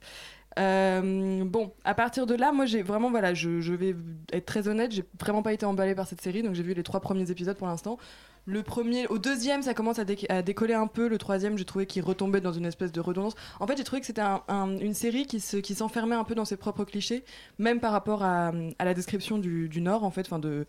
[0.60, 3.96] Euh, bon, à partir de là, moi j'ai vraiment, voilà, je, vais
[4.32, 6.84] être très honnête, j'ai vraiment pas été emballée par cette série, donc j'ai vu les
[6.84, 7.98] trois premiers épisodes pour l'instant.
[8.46, 11.08] Le premier, au deuxième, ça commence à, dé- à décoller un peu.
[11.08, 13.36] Le troisième, j'ai trouvé qu'il retombait dans une espèce de redondance.
[13.62, 16.26] En fait, j'ai trouvé que c'était un- un- une série qui se- qui s'enfermait un
[16.26, 17.24] peu dans ses propres clichés,
[17.58, 20.68] même par rapport à, à la description du, du Nord, en fait, enfin de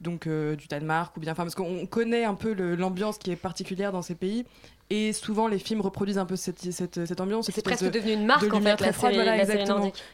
[0.00, 3.36] donc euh, du Danemark ou bien, enfin parce qu'on connaît un peu l'ambiance qui est
[3.36, 4.44] particulière dans ces pays.
[4.90, 7.44] Et souvent, les films reproduisent un peu cette, cette, cette ambiance.
[7.52, 9.44] C'est presque de- devenu une marque, de en fait, très la froide, série- voilà, la
[9.58, 9.68] série.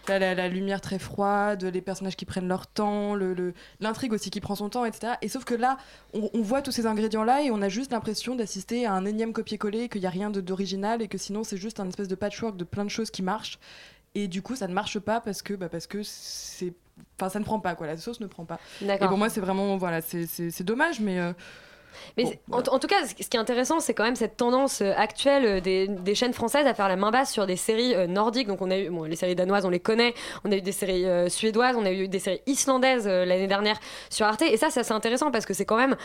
[0.08, 4.12] La, la- la lumière très froide, les personnages qui prennent leur temps, le- le- l'intrigue
[4.12, 5.12] aussi qui prend son temps, etc.
[5.22, 5.76] Et sauf que là,
[6.12, 9.32] on, on voit tous ces ingrédients-là et on a juste l'impression d'assister à un énième
[9.32, 12.56] copier-coller, qu'il n'y a rien d'original et que sinon c'est juste un espèce de patchwork
[12.56, 13.60] de plein de choses qui marchent.
[14.16, 16.72] Et du coup, ça ne marche pas parce que, bah, parce que c'est.
[17.18, 17.86] Enfin, ça ne prend pas, quoi.
[17.86, 18.58] La sauce ne prend pas.
[18.96, 19.76] Et pour moi, c'est vraiment.
[19.76, 21.18] Voilà, c'est- dommage, mais.
[21.20, 21.32] euh,
[22.16, 24.80] Mais Bon, en, en tout cas, ce qui est intéressant, c'est quand même cette tendance
[24.82, 27.94] euh, actuelle euh, des, des chaînes françaises à faire la main basse sur des séries
[28.08, 28.48] nordiques.
[28.48, 30.12] Donc, on a eu bon, les séries danoises, on les connaît.
[30.44, 33.46] On a eu des séries euh, suédoises, on a eu des séries islandaises euh, l'année
[33.46, 33.78] dernière
[34.10, 34.42] sur Arte.
[34.42, 35.96] Et ça, c'est assez intéressant parce que c'est quand même.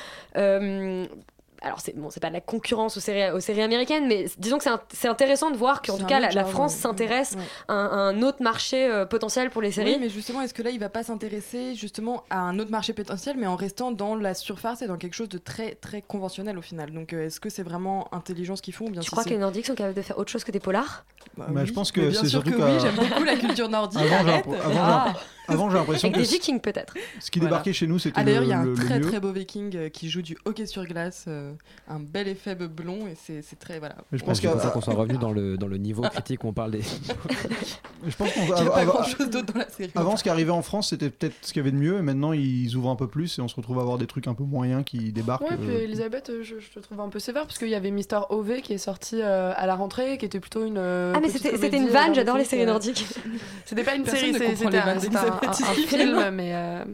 [1.62, 4.58] Alors c'est bon, c'est pas de la concurrence aux séries, aux séries américaines, mais disons
[4.58, 7.44] que c'est intéressant de voir qu'en tout cas la, France s'intéresse Ouais.
[7.68, 9.94] à, un, à un autre marché euh, potentiel pour les séries.
[9.94, 12.94] Oui, mais justement, est-ce que là, il va pas s'intéresser justement à un autre marché
[12.94, 16.58] potentiel, mais en restant dans la surface et dans quelque chose de très très conventionnel
[16.58, 16.92] au final?
[16.92, 19.24] Donc, euh, est-ce que c'est vraiment intelligent ce qu'ils font ou bien Tu si crois
[19.24, 21.04] que les Nordiques sont capables de faire autre chose que des polars?
[21.38, 23.24] Bah Bah, oui, je pense mais que bien c'est sûr surtout que oui, j'aime beaucoup
[23.24, 24.02] la culture nordique.
[24.02, 25.14] Avant,
[25.54, 26.94] avant, j'ai l'impression que des ce- Vikings peut-être.
[27.20, 27.52] ce qui Voilà.
[27.56, 29.76] débarquait chez nous, c'était Ah, d'ailleurs, le, il y a un très très beau viking
[29.76, 31.52] euh, qui joue du hockey sur glace, euh,
[31.88, 33.80] un bel effet blond, et c'est c'est très.
[33.80, 33.96] Voilà.
[34.12, 36.54] Mais je pense ça qu'on soit revenu dans le, dans le niveau critique où on
[36.54, 36.82] parle des.
[38.08, 39.92] Je pense qu'on Il n'y a av- pas grand chose d'autre dans la série.
[39.96, 42.02] Avant, ce qui arrivait en France, c'était peut-être ce qu'il y avait de mieux, et
[42.02, 44.34] maintenant ils ouvrent un peu plus et on se retrouve à avoir des trucs un
[44.34, 45.42] peu moyens qui débarquent.
[45.50, 47.92] Ouais, puis euh, Elisabeth, je, je te trouve un peu sévère parce qu'il y avait
[47.92, 50.78] Mister OV qui est sorti euh, à la rentrée, qui était plutôt une.
[50.78, 53.06] euh, Ah, mais c'était une vanne, j'adore les séries nordiques.
[53.66, 56.86] C'était pas une série, c'était les un, un- film, mais.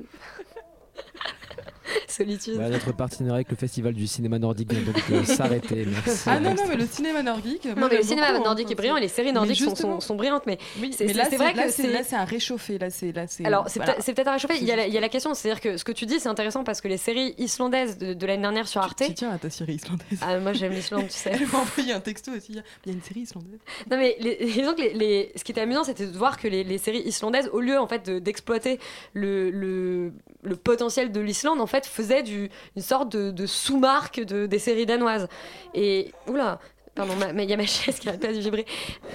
[2.07, 2.57] Solitude.
[2.57, 5.86] Bah, notre partenariat avec le Festival du cinéma nordique vient donc de s'arrêter.
[5.86, 6.23] Merci.
[6.27, 7.65] Ah non, non, mais le cinéma nordique.
[7.65, 8.45] Non, mais le cinéma beaucoup, hein.
[8.45, 11.13] nordique est brillant et les séries nordiques sont, sont, sont brillantes, mais Oui, c'est mais
[11.13, 11.91] là, c'est vrai là, que c'est c'est.
[11.91, 12.77] là, c'est un réchauffé.
[12.77, 13.45] Là, c'est là, c'est.
[13.45, 13.93] Alors, c'est voilà.
[13.93, 14.55] peut-être c'est peut-être un réchauffé.
[14.59, 16.05] Il y, a la, C'est il y a la question, c'est-à-dire que ce que tu
[16.05, 19.03] dis, c'est intéressant parce que les séries islandaises de, de l'année dernière sur Arte.
[19.05, 20.19] Tu tiens à ta série islandaise.
[20.21, 21.31] Ah, moi j'aime l'Islande, tu sais.
[21.33, 22.53] Elle m'a envoyé un texto aussi.
[22.86, 23.59] Il y a une série islandaise.
[23.89, 26.47] Non mais les, disons que les, les- ce qui était amusant c'était de voir que
[26.47, 28.79] les, les séries islandaises au lieu en fait de- d'exploiter
[29.13, 30.11] le, le,
[30.43, 34.59] le potentiel de l'Islande en fait faisaient du, une sorte de, de sous-marque de, des
[34.59, 35.28] séries danoises
[35.73, 36.59] et oula
[36.93, 38.65] pardon il y a ma chaise qui arrête pas de vibrer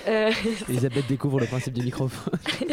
[0.09, 0.31] Euh,
[0.69, 2.39] Elisabeth découvre le principe du microphone.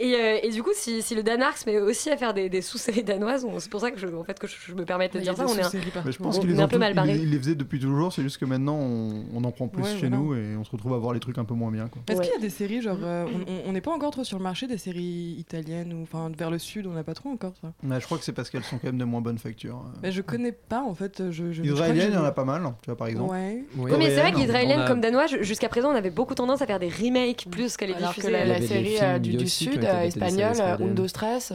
[0.00, 2.48] Et, euh, et du coup, si, si le Danemark se met aussi à faire des,
[2.48, 5.08] des sous-séries danoises, c'est pour ça que je, en fait, que je, je me permets
[5.08, 5.46] de Il dire a ça.
[5.48, 5.70] On est un,
[6.10, 7.14] je pense on qu'ils est les un peu mal barré.
[7.16, 9.82] ils, ils les faisaient depuis toujours, c'est juste que maintenant on, on en prend plus
[9.82, 10.16] Ouais, chez voilà.
[10.16, 11.88] nous et on se retrouve à voir les trucs un peu moins bien.
[11.88, 12.02] Quoi.
[12.08, 13.26] Est-ce qu'il y a des séries, genre, euh,
[13.66, 16.50] on- on- n'est pas encore trop sur le marché des séries italiennes ou enfin vers
[16.50, 17.72] le sud, on n'a pas trop encore ça?
[17.82, 19.84] Mais je crois que c'est parce qu'elles sont quand même de moins bonne facture.
[20.02, 21.30] Mais je connais pas en fait.
[21.30, 23.32] Je, Israéliennes, il y en a pas mal, tu vois par exemple.
[23.32, 23.64] Ouais.
[23.76, 26.62] Oui, mais c'est vrai qu'israélienne a- comme danois, ju- jusqu'à présent, on avait beaucoup tendance
[26.62, 28.30] à faire des remakes plus qu'à les diffuser.
[28.30, 30.76] la, Il série euh, du, sud, euh, espagnole, euh.
[30.84, 31.52] Undo Stress.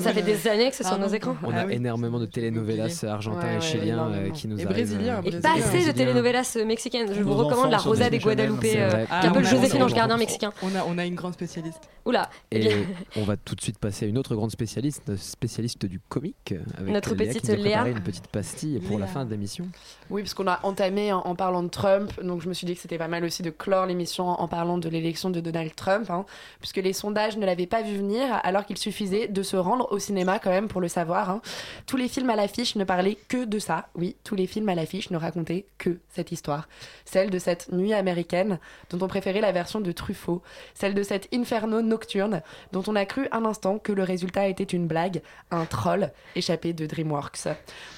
[0.00, 1.36] Ça fait des années que c'est sur nos écrans.
[1.42, 1.74] On Ah a oui.
[1.74, 4.76] énormément de telenovelas argentins Ouais, et ouais, chiliens euh, qui nous Et arrivent.
[4.76, 5.40] brésiliens, Et Brésiliens.
[5.40, 7.12] pas assez de telenovelas mexicaines.
[7.12, 9.50] Je vous recommande La Rosa des Guadalupe, qui Ah, est un peu on le a-
[9.50, 10.52] Joséphine Ange Gardien mexicain.
[10.86, 11.80] On a, une grande spécialiste.
[12.06, 12.28] Oula.
[12.50, 12.70] Et
[13.16, 16.92] on va tout de suite passer à une autre grande spécialiste, spécialiste du comique, avec
[16.92, 17.86] Notre petite Léa.
[17.88, 19.66] une petite pastille pour la fin de l'émission.
[20.10, 22.80] Oui, parce qu'on a entamé en, parlant de Trump, donc je me suis dit que
[22.80, 26.24] c'était pas mal aussi de clore l'émission en parlant de l'élection de Donald Trump, hein,
[26.60, 29.98] puisque les sondages ne l'avaient pas vu venir, alors qu'il suffisait de se rendre au
[30.00, 31.30] cinéma quand même pour le savoir.
[31.30, 31.40] hein.
[31.86, 33.88] Tous les films à l'affiche ne parlaient que de ça.
[33.94, 36.68] Oui, tous les films à l'affiche ne racontaient que cette histoire.
[37.04, 38.58] Celle de cette nuit américaine,
[38.90, 40.42] dont on préférait la version de Truffaut.
[40.74, 42.42] Celle de cet inferno nocturne,
[42.72, 46.72] dont on a cru un instant que le résultat était une blague, un troll échappé
[46.72, 47.48] de DreamWorks.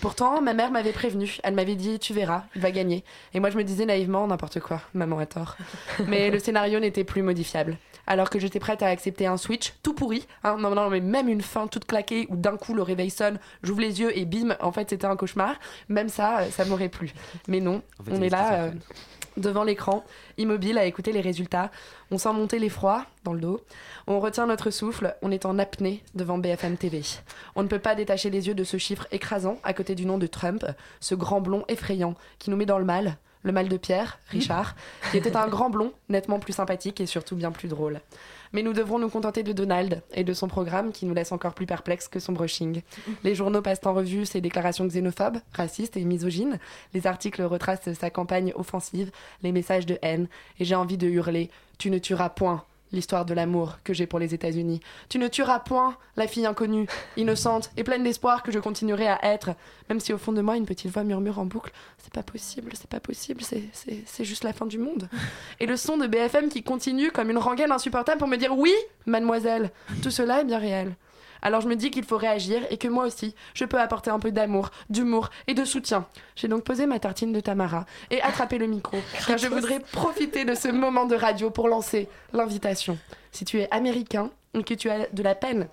[0.03, 1.39] Pourtant, ma mère m'avait prévenu.
[1.43, 3.05] Elle m'avait dit Tu verras, il va gagner.
[3.33, 5.57] Et moi, je me disais naïvement N'importe quoi, maman a tort.
[6.07, 7.79] Mais le scénario n'était plus modifiable.
[8.07, 11.29] Alors que j'étais prête à accepter un switch tout pourri, hein, non, non, mais même
[11.29, 14.57] une fin toute claquée où d'un coup le réveil sonne, j'ouvre les yeux et bim,
[14.61, 15.55] en fait c'était un cauchemar,
[15.89, 17.13] même ça, euh, ça m'aurait plu.
[17.49, 18.55] Mais non, En fait, on est là.
[18.55, 18.71] euh,
[19.37, 20.03] devant l'écran,
[20.39, 21.71] immobile à écouter les résultats.
[22.11, 23.61] On sent monter l'effroi dans le dos.
[24.07, 25.15] On retient notre souffle.
[25.21, 27.03] On est en apnée devant BFM TV.
[27.55, 30.17] On ne peut pas détacher les yeux de ce chiffre écrasant à côté du nom
[30.17, 30.65] de Trump,
[31.01, 33.19] ce grand blond effrayant qui nous met dans le mal.
[33.47, 34.75] Le mal de Pierre, Richard,
[35.13, 38.01] qui était un grand blond, nettement plus sympathique et surtout bien plus drôle.
[38.53, 41.55] Mais nous devrons nous contenter de Donald et de son programme qui nous laisse encore
[41.55, 42.83] plus perplexes que son brushing.
[43.23, 46.59] Les journaux passent en revue ses déclarations xénophobes, racistes et misogynes.
[46.93, 49.13] Les articles retracent sa campagne offensive,
[49.45, 50.27] les messages de haine.
[50.59, 54.19] Et j'ai envie de hurler Tu ne tueras point l'histoire de l'amour que j'ai pour
[54.19, 54.81] les États-Unis.
[55.09, 59.19] Tu ne tueras point la fille inconnue, innocente et pleine d'espoir que je continuerai à
[59.25, 59.51] être.
[59.89, 61.73] Même si au fond de moi, une petite voix murmure en boucle
[62.03, 65.09] C'est pas possible, c'est pas possible, c'est- c'est c'est juste la fin du monde.
[65.61, 68.73] Et le son de BFM qui continue comme une rengaine insupportable pour me dire Oui,
[69.07, 69.71] mademoiselle,
[70.03, 70.95] tout cela est bien réel.
[71.43, 74.19] Alors je me dis qu'il faut réagir et que moi aussi, je peux apporter un
[74.19, 76.07] peu d'amour, d'humour et de soutien.
[76.35, 80.45] J'ai donc posé ma tartine de Tamara et attrapé le micro, car je voudrais profiter
[80.45, 82.99] de ce moment de radio pour lancer l'invitation.
[83.33, 85.69] Si tu es américain ou que tu as de la peine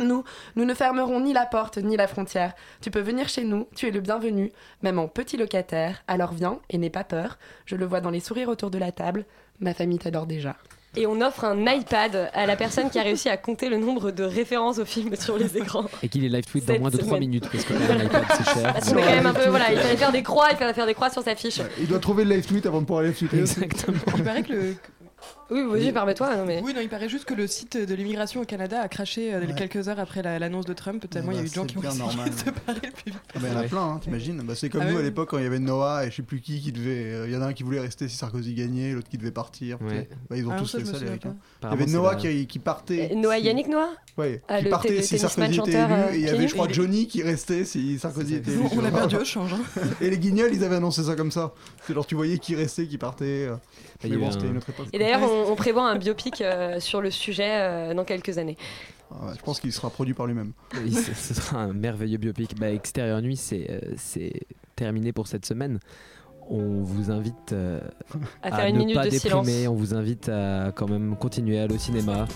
[0.00, 0.24] nous,
[0.56, 2.52] nous ne fermerons ni la porte ni la frontière.
[2.82, 4.52] Tu peux venir chez nous, tu es le bienvenu,
[4.82, 6.02] même en petit locataire.
[6.06, 7.38] Alors viens et n'aie pas peur.
[7.64, 9.24] Je le vois dans les sourires autour de la table.
[9.60, 10.56] Ma famille t'adore déjà.
[10.96, 14.10] Et on offre un iPad à la personne qui a réussi à compter le nombre
[14.10, 15.84] de références au film sur les écrans.
[16.02, 17.20] Et qu'il est live tweet dans moins de 3 semaine.
[17.20, 18.72] minutes parce que l'iPad c'est cher.
[18.72, 20.72] Parce qu'on est quand même un peu, voilà, il fallait faire des croix, il fallait
[20.72, 21.60] faire des croix sur sa fiche.
[21.78, 23.38] Il doit trouver le live tweet avant de pouvoir live tweeter.
[23.40, 23.98] Exactement.
[24.16, 24.74] Il paraît que le.
[25.50, 26.36] Oui, vas-y, permets-toi.
[26.36, 26.60] Non, mais...
[26.64, 29.40] Oui, non, il paraît juste que le site de l'immigration au Canada a craché euh,
[29.40, 29.54] Ouais.
[29.56, 31.68] quelques heures après la- l'annonce de Trump, tellement il y a eu de gens c'est
[31.68, 32.30] qui ont essayé normal.
[32.30, 33.20] de se barrer le plus vite.
[33.34, 34.98] Ah bah, il y en a plein, hein, t'imagines bah, C'est comme Ah nous à
[35.00, 35.04] oui.
[35.04, 37.12] l'époque quand il y avait Noah et je sais plus qui qui devait.
[37.12, 39.30] euh, Il y en a un qui voulait rester si Sarkozy gagnait, l'autre qui devait
[39.30, 39.78] partir.
[39.78, 39.90] tu Ouais.
[39.90, 40.08] sais.
[40.28, 41.68] Bah, ils ont Ah, tous ça, fait je me ça, les souviens pas.
[41.68, 43.10] Il y avait Noah la- qui, qui partait.
[43.12, 45.90] Euh, Noah si- Yannick Noah Ouais, Ah, qui le partait si tennisman Sarkozy était chanteur,
[45.90, 46.00] élu.
[46.08, 48.62] euh, et il y avait, je crois, Johnny qui restait si Sarkozy était élu.
[48.76, 49.52] On a perdu au change.
[49.52, 49.60] hein.
[50.00, 51.52] Et les guignols, ils avaient annoncé ça comme ça.
[51.86, 53.46] C'est genre, tu voyais qui restait, qui partait.
[53.48, 53.56] euh.
[54.04, 54.86] Mais bon, c'était une autre époque.
[54.92, 58.56] Et d'ailleurs, on, on prévoit un biopic euh, sur le sujet euh, dans quelques années.
[59.10, 60.52] Ah ouais, je pense qu'il sera produit par lui-même.
[60.82, 62.58] Oui, ce sera un merveilleux biopic.
[62.58, 64.32] Bah, Extérieur Nuit, c'est euh, c'est
[64.74, 65.78] terminé pour cette semaine.
[66.48, 67.80] On vous invite euh,
[68.42, 69.68] À faire une ne minute pas de déprimer, silence.
[69.68, 72.26] on vous invite à quand même continuer à aller au cinéma,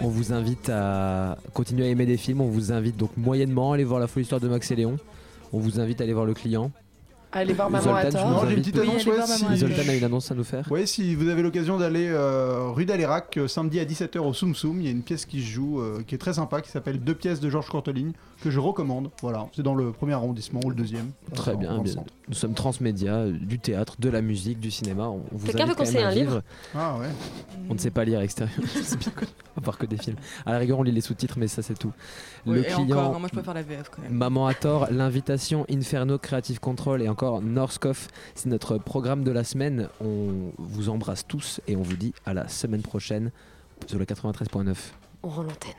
[0.00, 3.74] on vous invite à continuer à aimer des films, on vous invite donc moyennement à
[3.74, 4.96] aller voir La folle histoire de Max et Léon,
[5.52, 6.70] on vous invite à aller voir Le Client.
[7.32, 9.06] Allez voir Maman à Zoltan, nous Non, j'ai une petite annonce.
[9.06, 9.56] ouais, si-.
[9.58, 12.84] Zoltan a une annonce à nous faire Ouais, si vous avez l'occasion d'aller euh, rue
[12.84, 15.46] d'Alérac euh, samedi à 17h au Soum Soum, il y a une pièce qui se
[15.46, 18.12] joue euh, qui est très sympa qui s'appelle Deux pièces de Georges Courteline
[18.42, 19.10] que je recommande.
[19.22, 21.10] Voilà, c'est dans le premier arrondissement ou le deuxième.
[21.34, 21.94] Très bien, bien.
[22.28, 25.08] nous sommes transmédia, du théâtre, de la musique, du cinéma.
[25.08, 26.42] On vous Quelqu'un veut conseiller à un livre.
[26.74, 27.08] Ah ouais.
[27.68, 29.30] On ne sait pas lire à l'extérieur, c'est bien connu.
[29.56, 30.16] à part que des films.
[30.46, 31.92] À la rigueur, on lit les sous-titres, mais ça c'est tout.
[32.46, 34.12] Le et client, encore, moi je préfère la VF quand même.
[34.12, 39.44] Maman à tort, l'invitation Inferno Creative Control et encore Northcoff, c'est notre programme de la
[39.44, 39.88] semaine.
[40.00, 43.30] On vous embrasse tous et on vous dit à la semaine prochaine
[43.86, 44.74] sur le 93.9.
[45.22, 45.72] On rend l'antenne.